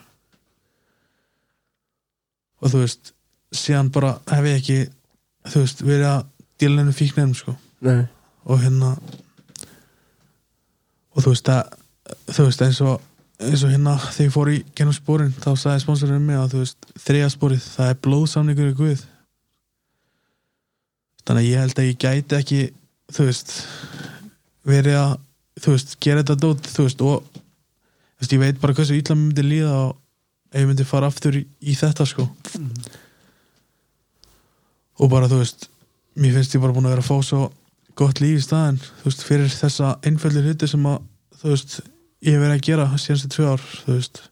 [2.61, 3.13] og þú veist
[3.55, 4.79] síðan bara hef ég ekki
[5.47, 6.25] þú veist, verið að
[6.61, 8.07] díla henni fíknefnum sko Nei.
[8.45, 8.97] og hérna
[11.15, 11.77] og þú veist að
[12.33, 13.01] þú veist eins og,
[13.37, 16.63] eins og hérna þegar ég fór í genum spórin þá sagði sponsorinn mig að þú
[16.63, 19.05] veist þriða spórið það er blóðsamningur í Guð.
[21.27, 22.61] Þannig að ég held að ég gæti ekki
[23.13, 23.53] þú veist
[24.67, 25.13] verið að
[25.63, 29.17] þú veist gera þetta dót þú veist og þú veist, ég veit bara hversu illa
[29.17, 29.93] mér myndi líða og
[30.53, 32.25] ef ég myndi fara aftur í, í þetta sko.
[34.97, 35.69] Og bara þú veist
[36.17, 37.51] mér finnst ég bara búin að vera að fá svo
[37.97, 41.05] gott líf í staðin þú veist, fyrir þessa einföldu hluti sem að
[41.43, 41.77] þú veist,
[42.25, 44.23] ég hef verið að gera síðanstu tvö ár, þú veist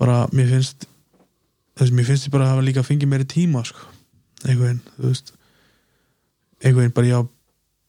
[0.00, 0.86] bara, mér finnst
[1.74, 3.86] þú veist, mér finnst ég bara að hafa líka fengið meiri tíma, sko,
[4.44, 5.32] einhvern þú veist,
[6.64, 7.18] einhvern bara, já,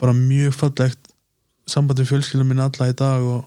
[0.02, 1.12] bara mjög fallegt
[1.70, 3.46] samband við fjölskyldum minna alla í dag og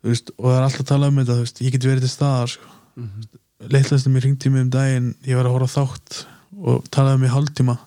[0.00, 2.06] þú veist, og það er alltaf að tala um þetta þú veist, ég get verið
[2.06, 2.72] til staðar sko.
[2.96, 3.38] mm -hmm.
[3.72, 6.26] leitlastum mér ringti mig um daginn ég var að horfa á þátt
[6.60, 7.78] og talaði um mig hálftíma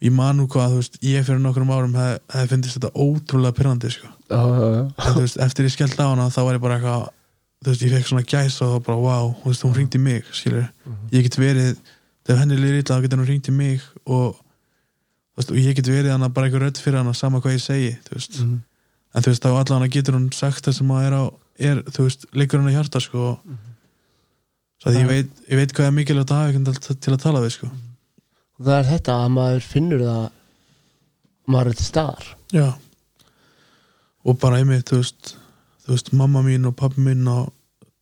[0.00, 3.90] ég man nú hvað, þú veist, ég fyrir nokkrum árum hef finnist þetta ótrúlega pyrrandi
[3.90, 4.08] sko.
[4.30, 7.08] Veist, eftir ég skellt á hana þá var ég bara eitthvað
[7.64, 10.24] þú veist, ég fekk svona gæs og þá bara, wow, þú veist, hún ringdi mig
[10.36, 10.66] skilur,
[11.12, 11.76] ég get verið
[12.24, 14.36] þegar henni liður illa, þá getur hún ringt í mig og,
[15.34, 17.64] þú veist, og ég get verið hana bara eitthvað rödd fyrir hana, sama hvað ég
[17.64, 18.58] segi þú veist, Mhm.
[19.14, 21.24] en þú veist, þá allan getur hún sagt það sem að er á,
[21.58, 23.18] er, þú veist, liggur hann á hjarta, sko.
[23.38, 23.40] Og
[24.82, 27.52] svo að ég veit, ég veit hvað er mikilvægt að hafa til, að tala við,
[27.54, 27.68] sko.
[28.60, 30.24] Það er þetta að maður finnur það
[31.48, 32.26] maður er til staðar.
[32.52, 32.66] Já
[34.24, 35.34] og bara einmitt, þú veist
[35.84, 37.52] þú veist, mamma mín og pappi mín og,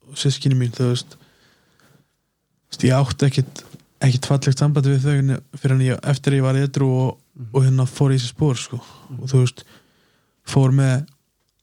[0.07, 1.18] og sískinni mín, þú veist
[2.83, 3.64] ég átti ekkit
[4.03, 7.11] ekkit fallegt samband við þau fyrir hann ég, eftir ég var edru og,
[7.53, 8.79] og hérna fór í þessi spór, sko.
[9.20, 9.64] Og þú veist,
[10.49, 11.05] fór með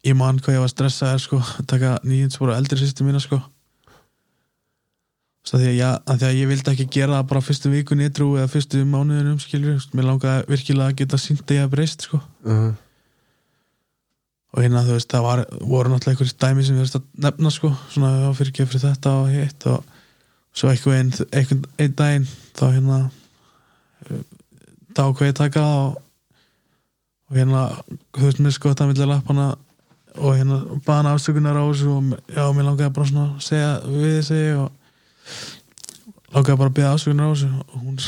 [0.08, 3.42] ég man hvað ég var stressaður, sko taka nýjum spór á eldri sýstu mína, sko.
[5.50, 8.04] Að því að, ég, að því að ég vildi ekki gera það bara fyrstu vikun
[8.06, 12.06] edru eða fyrstu mánuðinum, skilur mér langaði virkilega að geta sínt að ég hef breyst,
[12.06, 12.22] sko.
[12.46, 12.70] Uh
[14.50, 17.54] og hérna þú veist það var, voru náttúrulega einhverjum dæmi sem við veist að nefna
[17.54, 19.96] sko svona fyrir fyrir þetta og hitt og
[20.58, 22.28] svo eitthvað einn ein, ein daginn
[22.58, 23.00] þá hérna
[24.98, 26.00] þá hvað ég taka og,
[27.30, 27.64] og hérna
[28.18, 29.52] þú veist mér sko þetta millir lappana
[30.18, 34.18] og hérna baðan afsökunar á þessu og já, mér langaði bara svona að segja við
[34.18, 34.68] þessi og
[36.34, 38.02] langaði bara að beða afsökunar á þessu og hún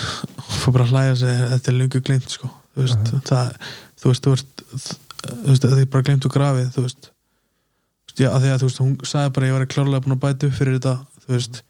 [0.58, 2.52] fór bara að hlæja og segja þetta er lungu glimt sko.
[2.72, 3.56] Þú veist, það,
[4.02, 7.12] þú veist, þú veist þú veist, er bara glemt úr grafið þú veist,
[8.16, 10.24] já, að því að þú veist, hún sagði bara að ég var klárlega búin að
[10.26, 10.96] bæta upp fyrir þetta
[11.26, 11.62] þú veist,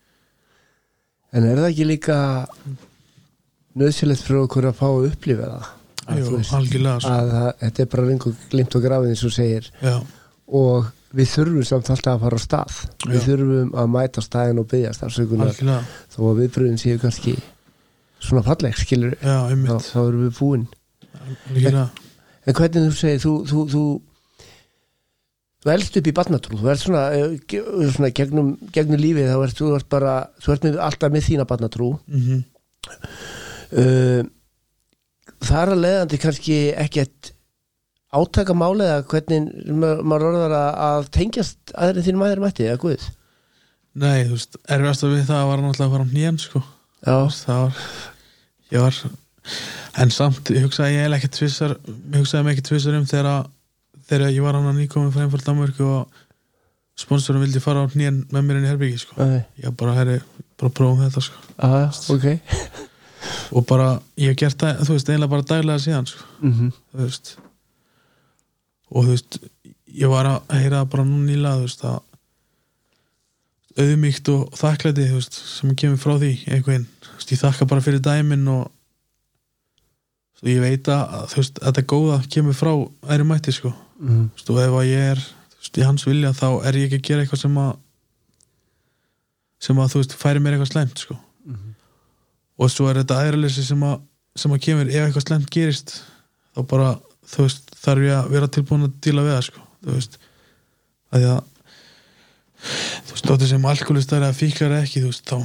[1.32, 2.18] en er það ekki líka
[3.82, 5.70] nöðsilegt fyrir okkur að fá að upplifa það?
[6.02, 7.14] Að, jú, veist, algjörlega sko.
[7.14, 9.70] að það, þetta er bara lengur glimt og grafið eins og segir.
[9.86, 9.96] Já,
[10.52, 12.78] og við þurfum samt alltaf að fara á stað.
[13.06, 13.24] Við Já.
[13.26, 15.80] þurfum að mæta staðin og byggja algjörlega.
[16.12, 17.36] Þó að viðbröðin séu kannski
[18.22, 20.66] svona falleg skilur þá, þá erum við búin.
[21.22, 21.88] Algjörlega.
[21.90, 22.11] en
[22.58, 23.84] hvernig þú segir þú, þú, þú,
[25.62, 27.36] þú elst upp í barnatrú þú ert svona, eh,
[27.94, 31.48] svona gegnum, gegnum lífið þá ert þú ert bara þú ert með, alltaf með þína
[31.50, 31.92] barnatrú.
[32.12, 32.44] Mm
[33.78, 34.24] uh,
[35.42, 37.32] það er að leiðandi kannski ekkert
[38.12, 43.06] átaka málið að hvernig ma- maður orðar að, tengjast aðri þínum aðri mætti eða guð?
[44.02, 46.62] Nei, þú veist, erfiðast að við það var náttúrulega að fara á hnén sko.
[47.06, 47.80] já, það var
[48.72, 49.00] ég var
[50.00, 51.76] en samt, hugsaði ég ekki tvissar
[52.16, 53.48] hugsaði mig ekki tvissar um þegar
[54.08, 56.22] þegar ég var hann að nýkomið frá einfald Danmörku og
[57.00, 59.28] sponsorum vildi fara á hnén með mér inn í herbyggi sko.
[59.62, 60.18] Ég bara, herri,
[60.60, 61.40] bara prófum þetta sko.
[61.58, 62.28] já, ok
[63.56, 63.88] og bara,
[64.20, 66.28] ég hef gert það þú veist, eiginlega bara daglega síðan sko.
[66.44, 67.34] mm þú veist
[68.92, 69.40] og þú veist,
[70.02, 72.00] ég var að heyra bara nú nýla, þú veist að
[73.80, 76.88] auðmíkt og þakklæti veist, sem kemur frá því einhvern,
[77.32, 78.68] ég þakka bara fyrir dæmin og
[80.42, 82.72] og ég veit að þú veist, þetta góða kemur frá
[83.14, 83.72] æri mætti sko.
[84.02, 84.30] -hmm.
[84.34, 85.20] þú veist, og ef að ég er
[85.58, 87.74] veist, í hans vilja þá er ég ekki að gera eitthvað sem að
[89.62, 91.18] sem að þú veist, færi mér eitthvað slæmt sko.
[92.62, 94.02] Og svo er þetta æðraleysi sem að
[94.36, 96.04] sem að kemur, ef eitthvað slemt gerist
[96.56, 96.90] þá bara,
[97.28, 99.62] þú veist, þarf ég að vera tilbúin að díla við það, sko.
[99.82, 100.18] Þú veist,
[101.12, 101.42] að því að
[103.02, 105.38] þú veist, þóttu sem alkoholistar eða fíklar eða ekki, þú veist, þá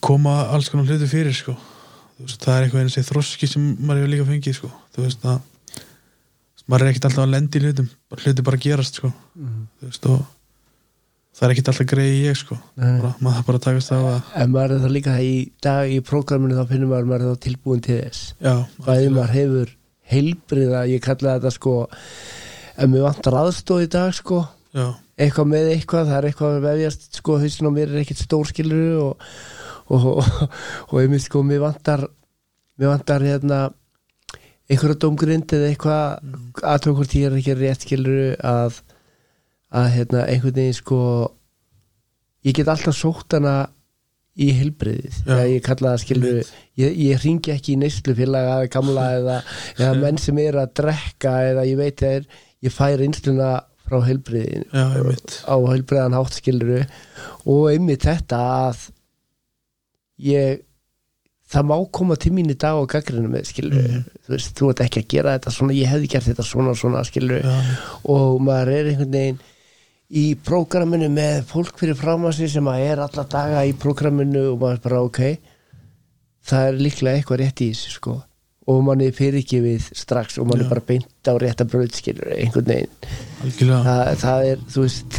[0.00, 1.56] koma alls konar hluti fyrir, sko
[2.26, 5.24] veist, það er eitthvað eins og þroski sem maður hefur líka fengið, sko, þú veist,
[5.24, 5.40] að
[6.70, 7.88] maður er ekkert alltaf að lendi í hlutum
[8.20, 9.10] hluti bara gerast, sko.
[9.40, 10.20] Þú veist, og
[11.34, 12.58] það er ekkert alltaf greið ég, sko.
[12.76, 15.34] Bara, maður þarf bara að takast á að en maður er það líka í
[15.66, 18.32] dag í prógraminu þá finnum maður maður er tilbúin til þess.
[18.38, 18.54] Já,
[18.86, 19.76] bæði maður hefur
[20.10, 24.42] heilbriða ég kalla þetta sko ef mér vantar aðstóð í dag sko.
[24.76, 24.86] Já,
[25.18, 29.00] eitthvað með eitthvað, það er eitthvað að vefjast sko, hausin á mér er ekkert stórskilur
[29.08, 29.30] og,
[29.90, 30.48] og, og,
[30.90, 32.06] og einmitt sko, mér vantar
[32.80, 33.60] mér vantar hérna
[34.70, 38.80] einhverja dómgrind eða eitthvað aðtöku hvort ég er ekki rétt skilur að,
[39.74, 41.00] að hérna einhvern veginn sko
[42.46, 43.54] ég get alltaf sótt hana
[44.40, 45.32] í heilbriðið, Já.
[45.34, 49.40] eða ég kalla það skilur ég, ég ringi ekki í neyslufélaga eða gamla eða,
[49.74, 52.30] eða menn sem er að drekka eða ég veit að er,
[52.64, 53.50] ég fær einsluna
[53.90, 54.86] frá heilbriðin já,
[55.50, 56.80] á heilbriðan hátt skiluru
[57.50, 58.86] og einmitt þetta að
[60.22, 60.60] ég
[61.50, 64.04] það má koma til mín í dag og gaggrinu með skiluru, Mhm.
[64.26, 67.04] þú veist, þú ert ekki að gera þetta svona, ég hefði gert þetta svona svona
[67.04, 67.56] skiluru já,
[68.04, 69.40] og maður er einhvern veginn
[70.10, 74.52] í prógraminu með fólk fyrir fram að sig sem að er alla daga í prógraminu
[74.52, 75.20] og maður er bara ok
[76.46, 78.22] það er líklega eitthvað rétt í þessu sko.
[78.70, 82.66] Og manni fyrir ekki við strax og manni bara beint á rétta bröð skilur einhvern
[82.70, 82.88] veginn.
[83.86, 85.18] Það, það er, þú veist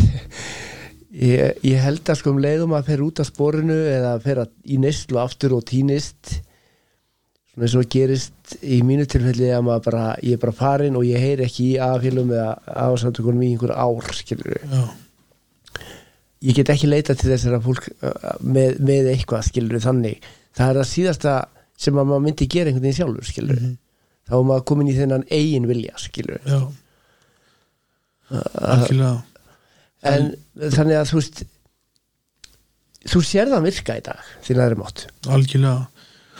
[1.11, 4.51] ég, ég held að sko um leiðum að fer út af sporinu eða fer að
[4.71, 6.37] í neyslu aftur og týnist
[7.51, 11.03] svona eins og gerist í mínu tilfelli að maður bara, ég er bara farin og
[11.03, 12.53] ég heyri ekki í aðfélum eða
[12.87, 14.83] aðsamtökunum í einhver ár skilur já,
[16.47, 20.23] ég get ekki leita til þessara fólk uh, með, með eitthvað skilur þannig.
[20.57, 21.33] Það er það síðasta
[21.81, 23.75] sem að maður myndi gera einhvern veginn sjálfur skilur Mhm.
[24.31, 26.59] þá er maður komin í þennan eigin vilja skilur já.
[28.31, 29.17] Algjörlega
[30.03, 31.43] en þannig að þú veist
[33.11, 35.05] þú sér það virka í dag því það er mátt.
[35.27, 35.87] Algjörlega.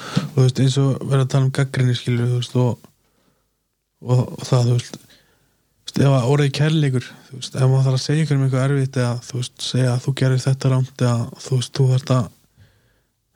[0.02, 2.90] Og þú veist eins og verða að tala um gaggrinni skilur veist og,
[4.02, 5.00] og, og það þú veist.
[5.92, 9.00] Ef að orðið kærleikur þú veist, ef maður þarf að segja ykkur um eitthvað erfitt
[9.02, 12.30] eða þú veist, segja að þú gerir þetta rámt eða þú veist, þú þarft að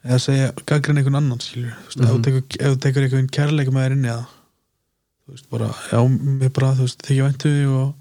[0.06, 2.24] eða segja gaggrinni einhvern annan skilur þú veist, ef þú Mhm.
[2.30, 4.26] tekur, ef þú tekur einhvern kærleik með þér inni eða
[5.26, 7.94] þú veist, bara, já, mér bara þú veist, þykja væntu þig og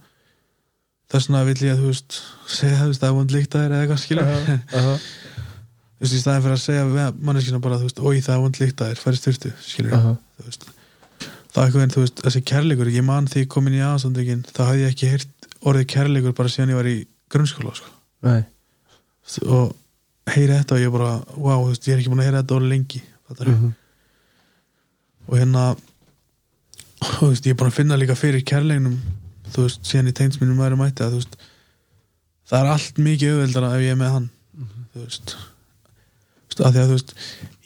[1.15, 2.17] þess vegna vill ég að þú veist
[2.51, 4.99] segja þú veist, að vond líkt að þér eða eitthvað skilur -huh.
[5.95, 8.61] þú veist, í staðin fyrir að segja við manneskina bara, þú veist, oi það vond
[8.61, 10.17] líkt að þér færi styrtu, skilur Uh -huh.
[11.55, 14.43] það er eitthvað, þú veist, þessi kærleikur ég man því ég kom inn í aðsamtökin
[14.51, 15.29] þá hafði ég ekki heyrt
[15.63, 17.87] orðið kærleikur bara síðan ég var í grunnskóla, sko
[18.23, 18.45] Nei.
[19.47, 19.75] og
[20.27, 22.55] heyri þetta og ég bara wow, þú veist, ég er ekki búin að heyra þetta
[22.57, 23.03] orðið lengi
[23.41, 23.73] Mhm.
[25.29, 25.77] og hérna
[27.01, 28.99] þú veist, ég er búin að finna líka fyrir kærleignum
[29.55, 31.37] þú veist, síðan í teins mínum væri mæti að þú veist,
[32.51, 34.31] það er allt mikið auðveldara ef ég er með hann
[34.95, 35.35] þú veist.
[35.35, 37.15] Þú veist, að því að þú veist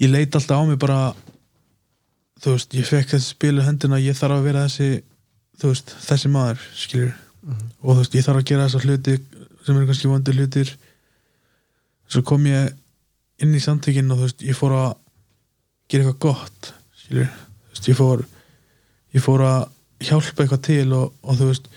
[0.03, 0.99] ég leit alltaf á mig bara
[2.43, 5.03] þú veist, ég fekk þessi spilu hendina ég þarf að vera þessi
[5.59, 7.17] þú veist, þessi maður, skilur
[7.49, 9.17] og þú veist, ég þarf að gera þessa hluti
[9.67, 10.71] sem eru kannski vondir hlutir.
[12.09, 12.73] Svo kom ég
[13.43, 14.89] inn í samtökin og þú veist, ég fór að
[15.89, 16.71] gera eitthvað gott
[17.03, 18.25] skilur, þú veist, ég fór
[19.17, 19.61] ég fór að
[20.03, 21.69] hjálpa eitthvað til og, og þú veist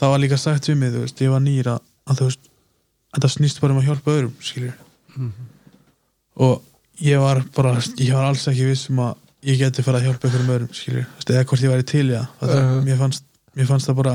[0.00, 1.76] það var líka sagt við mig, þú veist, ég var nýra
[2.10, 2.50] að þú veist,
[3.16, 4.76] þetta snýst bara um að hjálpa öðrum, skilur
[6.40, 6.62] og
[7.04, 9.16] ég var bara ég var alls ekki viss um að
[9.50, 12.28] ég geti fara að hjálpa einhverjum öðrum, veist, eða hvort ég væri til í það,
[12.42, 12.84] það Uh-huh.
[12.84, 13.24] mér, fannst,
[13.56, 14.14] mér fannst það bara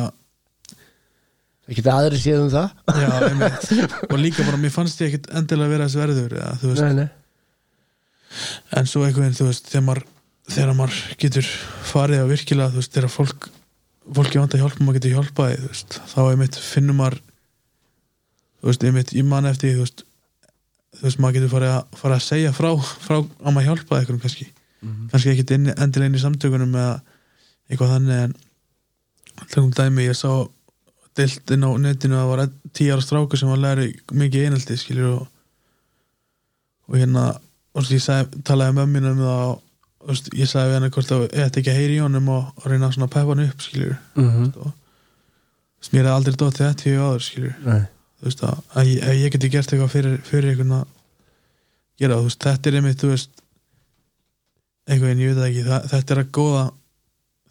[1.65, 2.67] ekki það aðri séð um það?
[3.01, 3.09] Já,
[4.11, 6.83] og líka bara, mér fannst ég ekkit endilega vera þessi verður, eða, þú veist.
[6.85, 7.07] Nei, nei.
[8.77, 10.05] en svo einhvern veginn, þú veist, þegar maður
[10.51, 11.47] þegar maður getur
[11.89, 13.47] farið að virkilega, þú veist, þegar fólk
[14.15, 17.21] fólki vant að hjálpa, maður getur hjálpaði, þú veist þá einmitt finnum maður
[18.59, 20.05] þú veist, einmitt, ég man eftir þú veist
[20.95, 24.21] þú veist, maður getur farið að, farið að segja frá, frá að maður hjálpaði einhverjum
[24.23, 24.47] kannski.
[25.11, 26.93] Kannski ekkit inn, endilega inn í samtökunum eða
[27.69, 28.35] eitthvað þannig en
[29.49, 30.29] hlugum dæmi, ég sá
[31.15, 33.87] deilt inn á netinu að það var ára strákur sem var að læra
[34.21, 35.27] mikið einhaldi skilur og,
[36.89, 37.25] og hérna
[37.75, 39.53] og svo ég sagði, talaði með mínu um það
[40.07, 42.49] veist, ég sagði við hann hvort að ég ætti ekki að heyri í honum og,
[42.55, 44.57] og reyna að peppa hann upp skilur Mm -hmm.
[44.65, 44.73] og
[45.93, 47.81] mér er aldrei dótt þetta tíu áður skilur nei.
[48.19, 50.85] þú veist að, að, ég, ég geti gert eitthvað fyrir, fyrir einhvern að
[51.99, 53.31] gera veist, þetta er einmitt, veist
[54.85, 56.65] einhvern veginn, ég veit ekki það, þetta er að góða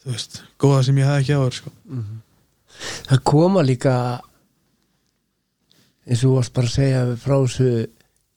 [0.05, 1.72] veist, góða sem ég hafði ekki áður sko.
[3.09, 3.94] það koma líka
[6.05, 7.70] eins og þú varst bara að segja frá þessu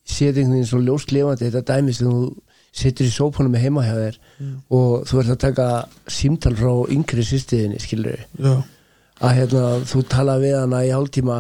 [0.07, 2.29] setjengin svo ljóst lifandi þetta dæmi sem þú
[2.77, 4.19] situr í sópunum með heima hjá þér
[4.77, 5.67] og þú ert að taka
[6.19, 8.53] símtal frá yngri sýstiðinni skilur já,
[9.21, 11.39] að hérna, þú tala við hana í hálftíma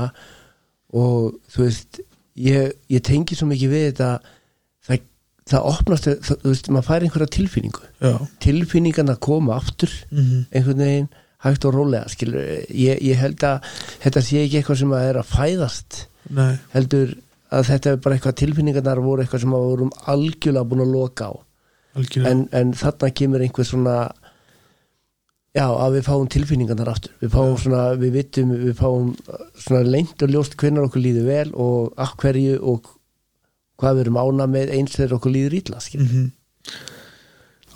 [0.97, 2.01] og þú veist
[2.37, 4.09] ég, ég tengi svo mikið við þetta
[4.87, 5.05] það,
[5.51, 7.87] það opnast það, þú veist, maður fær einhverja tilfinningu.
[8.03, 8.13] Já.
[8.43, 11.09] Tilfinningan að koma aftur mm einhvern veginn
[11.45, 12.41] hægt og rólega skilur,
[12.73, 13.65] ég, ég held að
[14.01, 15.99] þetta sé ekki eitthvað sem að er að fæðast
[16.33, 17.13] nei, heldur
[17.51, 21.29] að þetta er bara eitthvað tilfinningarnar voru eitthvað sem að vorum algjörlega búin að loka
[21.31, 21.33] á.
[22.29, 23.95] En, en þarna kemur einhver svona
[25.57, 27.13] já, að við fáum tilfinningarnar aftur.
[27.23, 29.13] Við fáum svona, við vittum við fáum
[29.57, 32.91] svona lengt og ljóst hvernig okkur líður vel og af hverju og
[33.77, 36.27] hvað við erum ána með eins þegar okkur líður ítla mm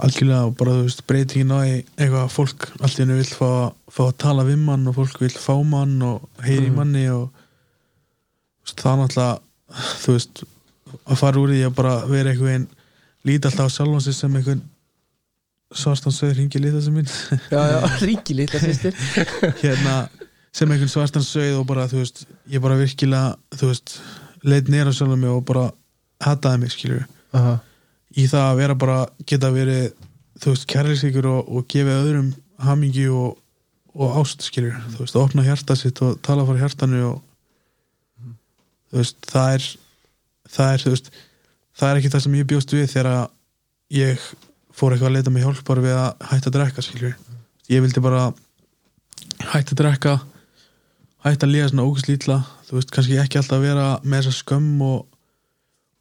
[0.01, 3.49] algjörlega og bara þú veist breytingin á eitthvað að fólk hennu vill fá,
[3.91, 6.75] fá að tala við mann og fólk vill fá mann og heyri í Mhm.
[6.79, 7.29] manni og
[8.65, 9.39] það er náttúrulega
[10.03, 10.43] þú veist
[11.05, 12.67] að fara úr því að bara vera einhvern
[13.27, 14.63] líti alltaf á sjálfan sig sem einhvern
[15.71, 17.11] svartan sögur ringi lítið sem minn
[17.51, 18.97] já, já, ringi lítla sýstir
[19.63, 19.95] hérna
[20.51, 23.97] sem einhvern svartan sögð og bara þú veist ég bara virkilega þú veist
[24.43, 25.69] leit nýra sjálfan mig og bara
[26.23, 27.05] hataði mig skilur
[27.37, 27.57] Aha.
[28.17, 28.99] í það að vera bara
[29.29, 29.91] geta verið
[30.41, 33.37] þú veist kærleysíkur og, og gefa öðrum hamingi og,
[33.95, 37.21] og ást skilur, þú veist, opna hjarta sitt og tala fyrir hjartanu og
[38.99, 39.67] veist, það er
[40.51, 41.11] það er, veist
[41.79, 43.29] það er ekki það sem ég bjóst við þegar
[43.89, 44.19] ég
[44.75, 47.15] fór eitthvað að leita mig hjálp bara við að hætta að drekka skilur
[47.69, 48.33] ég vildi bara
[49.51, 50.17] hætta að drekka
[51.25, 52.37] hætta að líða svona ógæslítla
[52.67, 55.07] þú veist, kannski ekki alltaf vera með þessa skömm og,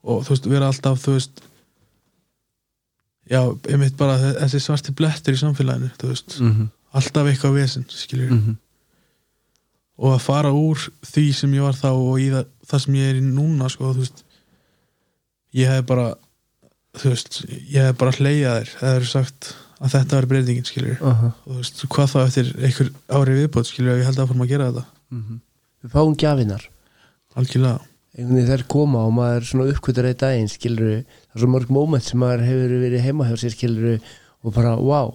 [0.03, 1.43] og þú veist, vera alltaf þú veist
[3.31, 6.69] já, einmitt bara þe- þessi svarti blettur í samfélaginu þú veist, mm -hmm.
[6.99, 8.57] alltaf eitthvað vesinn skilur Mm -hmm.
[10.01, 13.11] Og að fara úr því sem ég var þá og í það, það sem ég
[13.11, 14.23] er í núna sko, þú veist.
[15.61, 16.07] Ég hef bara
[16.99, 18.73] þú veist, ég hef bara hleyjað þér.
[18.81, 22.91] Eða eru sagt að þetta var breytingin skilur og þú veist, hvað þá eftir einhver
[23.17, 24.85] ári viðbót skilur ég held að fórum að gera þetta?
[25.81, 26.67] Við fáum gjafinar
[27.41, 27.81] algjörlega,
[28.17, 31.73] einhvern veginn þær koma og maður svona uppkvötur eitt daginn skilur það er svo mörg
[31.73, 34.01] moment sem maður hefur verið heima hjá sér skilur
[34.45, 35.15] og bara wow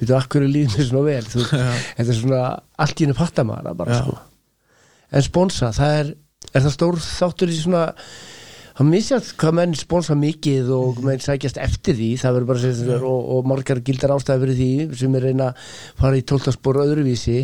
[0.00, 1.22] byrju akkur er lífið mér svona vel?
[1.30, 2.42] Þú, þetta er svona
[2.80, 3.16] allt í hennu
[3.68, 4.18] það bara sko.
[5.10, 6.12] En sponsa, það er,
[6.54, 7.84] er það stór þáttur í svona
[8.80, 11.04] það misjast hvað menn sponsa mikið og Mhm.
[11.10, 12.10] menn sækjast eftir því.
[12.22, 15.66] Það verður bara þessu og, og margar gildar ástæði fyrir því sem er reyna að
[16.00, 17.40] fara í tóltaspor öðruvísi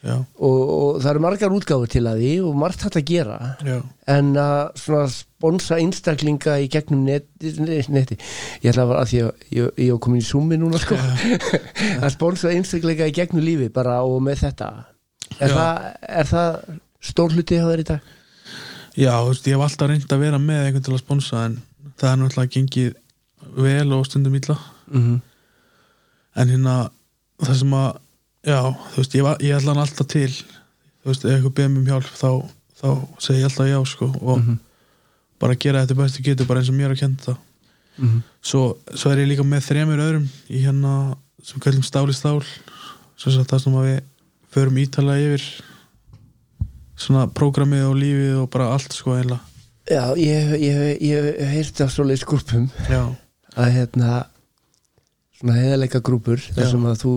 [0.00, 3.38] og, og það eru margar útgáfur til að því og margt hægt að gera.
[3.66, 3.76] Já.
[4.14, 7.52] En að svona sponsa einstaklinga í gegnum neti,
[7.92, 8.16] neti.
[8.62, 10.96] ég ætla að vera að því að ég, ég er komin í summi núna sko.
[12.04, 14.70] Að sponsa einstaklinga í gegnum lífi bara og með þetta.
[15.38, 15.84] Er, það,
[16.20, 16.56] er það
[17.10, 18.08] stór hluti á þér í dag?
[18.96, 21.58] já, ég hef alltaf reynd að vera með einhvern til að sponsa en
[22.00, 22.94] það er náttúrulega gengið
[23.56, 24.56] vel og stundum illa.
[24.90, 25.20] Mm -hmm.
[26.34, 26.90] en hérna
[27.40, 27.90] það sem að,
[28.46, 28.60] já,
[28.92, 30.30] þú veist ég, var, ég ætla hann alltaf til.
[31.00, 32.30] Þú veist, ef eitthvað beðum um hjálp þá,
[32.80, 32.88] þá
[33.24, 34.58] segi ég alltaf já, sko og Mhm.
[35.40, 37.38] bara gera þetta bestu getur bara eins og mér að kenda það
[38.42, 42.40] svo, svo er ég líka með þremur öðrum í hérna, sem kallum stáli stál
[43.16, 44.00] svo að það sem að við
[44.54, 45.44] förum ítalega yfir
[47.00, 49.40] svona prógramið og lífið og bara allt sko eiginlega.
[49.90, 53.02] Já, ég, ég, ég hef heyrt af svoleiðis grúpum já,
[53.56, 54.26] að hérna
[55.40, 56.70] svona heiðarleika grúpur þar Já.
[56.70, 57.14] sem að þú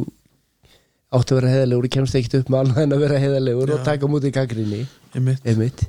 [1.13, 3.81] átt að vera heiðarlegur og kemst ekkert upp með annað en að vera heiðarlegur og
[3.81, 3.85] Já.
[3.89, 4.37] taka mútið
[5.13, 5.83] ég mitt einmitt.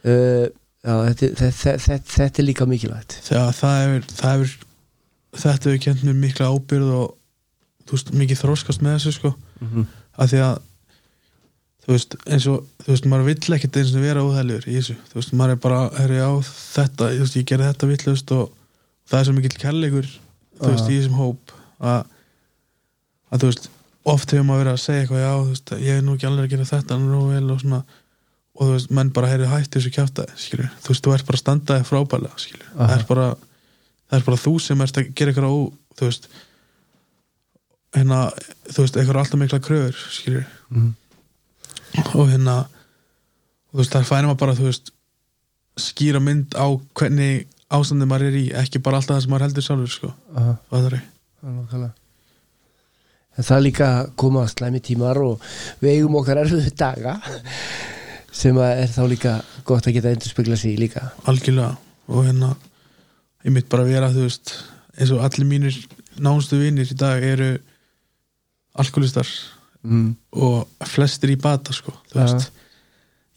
[0.00, 0.48] Uh,
[0.84, 3.16] já, þetta, þetta, þetta, þetta er líka mikilvægt.
[3.26, 4.56] Það, það hefur, það hefur
[5.36, 7.06] þetta hefur kent mér mikla ábyrð og
[7.86, 9.32] þú veist, mikið þróskast með þessu sko.
[9.60, 9.88] Mm -hmm.
[10.16, 10.54] að því að
[11.80, 14.96] þú veist, eins og, þú veist, maður vill ekkert eins og vera óþægilegur í þessu.
[15.10, 18.52] Þú veist, maður er bara, herri á þetta þú veist, ég gerði þetta villust og
[19.10, 20.08] það er svo mikill kærleikur,
[20.60, 22.00] þú veist, í þessum hóp að,
[23.30, 23.70] að þú veist,
[24.04, 26.44] oft hefur maður verið að segja eitthvað, já, þú veist, ég er nú ekki alveg
[26.46, 27.80] að gera þetta og svona
[28.60, 31.36] og þú veist, menn bara heyrðu hætti þessu kjáta skilur, þú veist, þú ert bara
[31.38, 32.34] að standa þig frábælega
[32.76, 32.86] Aha.
[32.86, 33.26] það er bara
[34.10, 35.58] það er bara þú sem ert að gera eitthvað ó,
[36.00, 36.28] þú veist
[37.96, 38.18] hérna,
[38.70, 40.94] þú veist, eitthvað alltaf mikla kröfur skilur, Mhm.
[42.14, 42.56] og hérna
[43.72, 44.92] þú veist, það færi maður bara, þú veist
[45.80, 49.62] skýra mynd á hvernig ástandið maður er í, ekki bara alltaf það sem maður heldur
[49.62, 51.02] sjálfur, sko, Aha, það er
[51.44, 51.92] nákvæmlega.
[53.38, 55.44] En það líka koma slæmi tímar og
[55.82, 57.18] við eigum okkar erfiðu daga
[58.40, 59.36] sem er þá líka
[59.68, 61.10] gott að geta endur spekla sig líka.
[61.30, 61.74] Algjörlega.
[62.10, 62.54] Og hérna
[63.44, 64.54] ég mitt bara vera, þú veist
[64.96, 65.76] eins og allir mínir
[66.20, 67.52] nánustu vinnir í dag eru
[68.80, 69.28] alkoholistar
[69.82, 70.08] mm.
[70.36, 72.50] og flestir í bata sko, þú veist.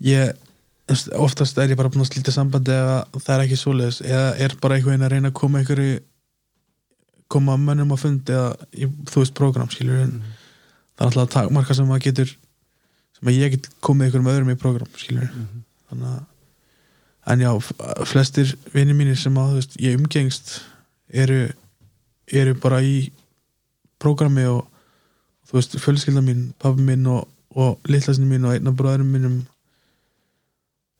[0.04, 0.34] Ég,
[1.16, 4.58] oftast er ég bara búin að slíta sambandi eða það er ekki svoleiðis eða er
[4.62, 6.02] bara einhvern veginn að reyna að koma einhverju
[7.32, 10.20] koma mönnum á fund eða í, þú veist, program skilur en
[10.94, 12.36] það er alltaf takmarka sem maður getur
[13.18, 15.32] sem að ég get komið einhverjum öðrum í program skilur
[15.90, 16.22] þannig að
[17.26, 17.52] en já,
[18.04, 20.58] flestir vinir mínir sem að veist, ég umgengst
[21.08, 21.48] eru,
[22.28, 23.12] eru bara í
[24.02, 24.66] prógrami og
[25.48, 29.38] þú veist, fjölskylda mín, pabbi minn og, og litlasinn mín og einn af bróðurum mínum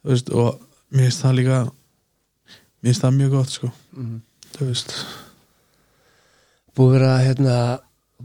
[0.04, 0.62] þú veist, og
[0.94, 3.72] mér finnst það líka mér finnst það mjög gott sko.
[3.98, 4.18] Mm.
[4.56, 4.96] þú veist,
[6.78, 7.58] búið vera hérna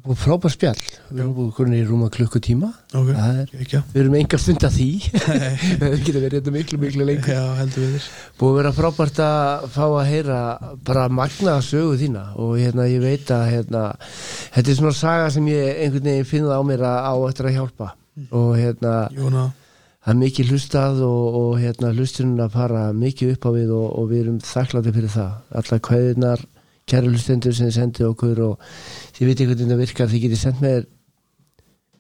[0.05, 0.80] búið frábær spjall.
[1.11, 2.68] Við erum búið konin í rúma klukkutíma.
[2.94, 3.53] Ok, það er,
[3.92, 4.88] við erum enga stund að því.
[5.82, 7.34] Við getum verið hérna miklu miklu lengur.
[7.34, 7.44] Já,
[8.38, 10.40] búið að vera frábært að fá að heyra
[10.86, 12.24] bara magnaða sögu þína.
[12.40, 13.84] Og hérna ég veit að hérna
[14.57, 17.51] þetta er svona saga sem ég einhvern veginn finn það á mér að á eftir
[17.51, 17.94] að hjálpa.
[18.34, 19.49] Og hérna Jóna,
[20.05, 23.88] það er mikið hlustað og, og hérna hlustunum að fara mikið upp á við og,
[23.99, 25.34] og við erum þakklátti fyrir það.
[25.61, 26.46] Allar kveðinar,
[26.89, 28.70] kæru hlustendur sem sendið okkur og
[29.16, 30.86] þið veit einhvern veginn að virkar þið getið sendt með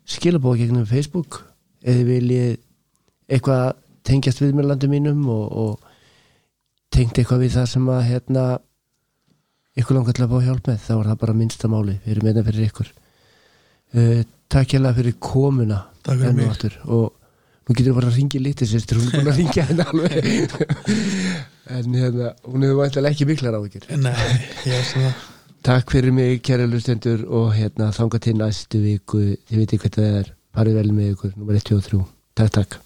[0.08, 1.42] skilabóð gegnum Facebook.
[1.84, 2.56] Eða viljið
[3.28, 3.66] eitthvað
[4.08, 8.46] tengjast við með landum mínum og, og tengt eitthvað við það sem að hérna
[9.78, 12.28] ykkur langar til að fá hjálp með þá er það bara minnsta máli við erum
[12.28, 12.90] meina fyrir ykkur.
[13.94, 14.22] Uh,
[14.52, 16.78] takk hérlega fyrir komuna takk fyrir mig.
[16.88, 17.17] og
[17.68, 20.30] nú getur við bara að ringja lítið sýstur, hún er búin að ringja henni alveg.
[21.68, 25.22] En hérna, hún hefur væntalega ekki miklar á ykkur það.
[25.68, 29.22] Takk fyrir mig, kæra lustendur og hérna þanga til næstu viku.
[29.50, 31.32] Þið veitir hvað það er, farið vel með ykkur.
[31.36, 32.04] Nummer 1, 2 og 3,
[32.40, 32.84] takk takk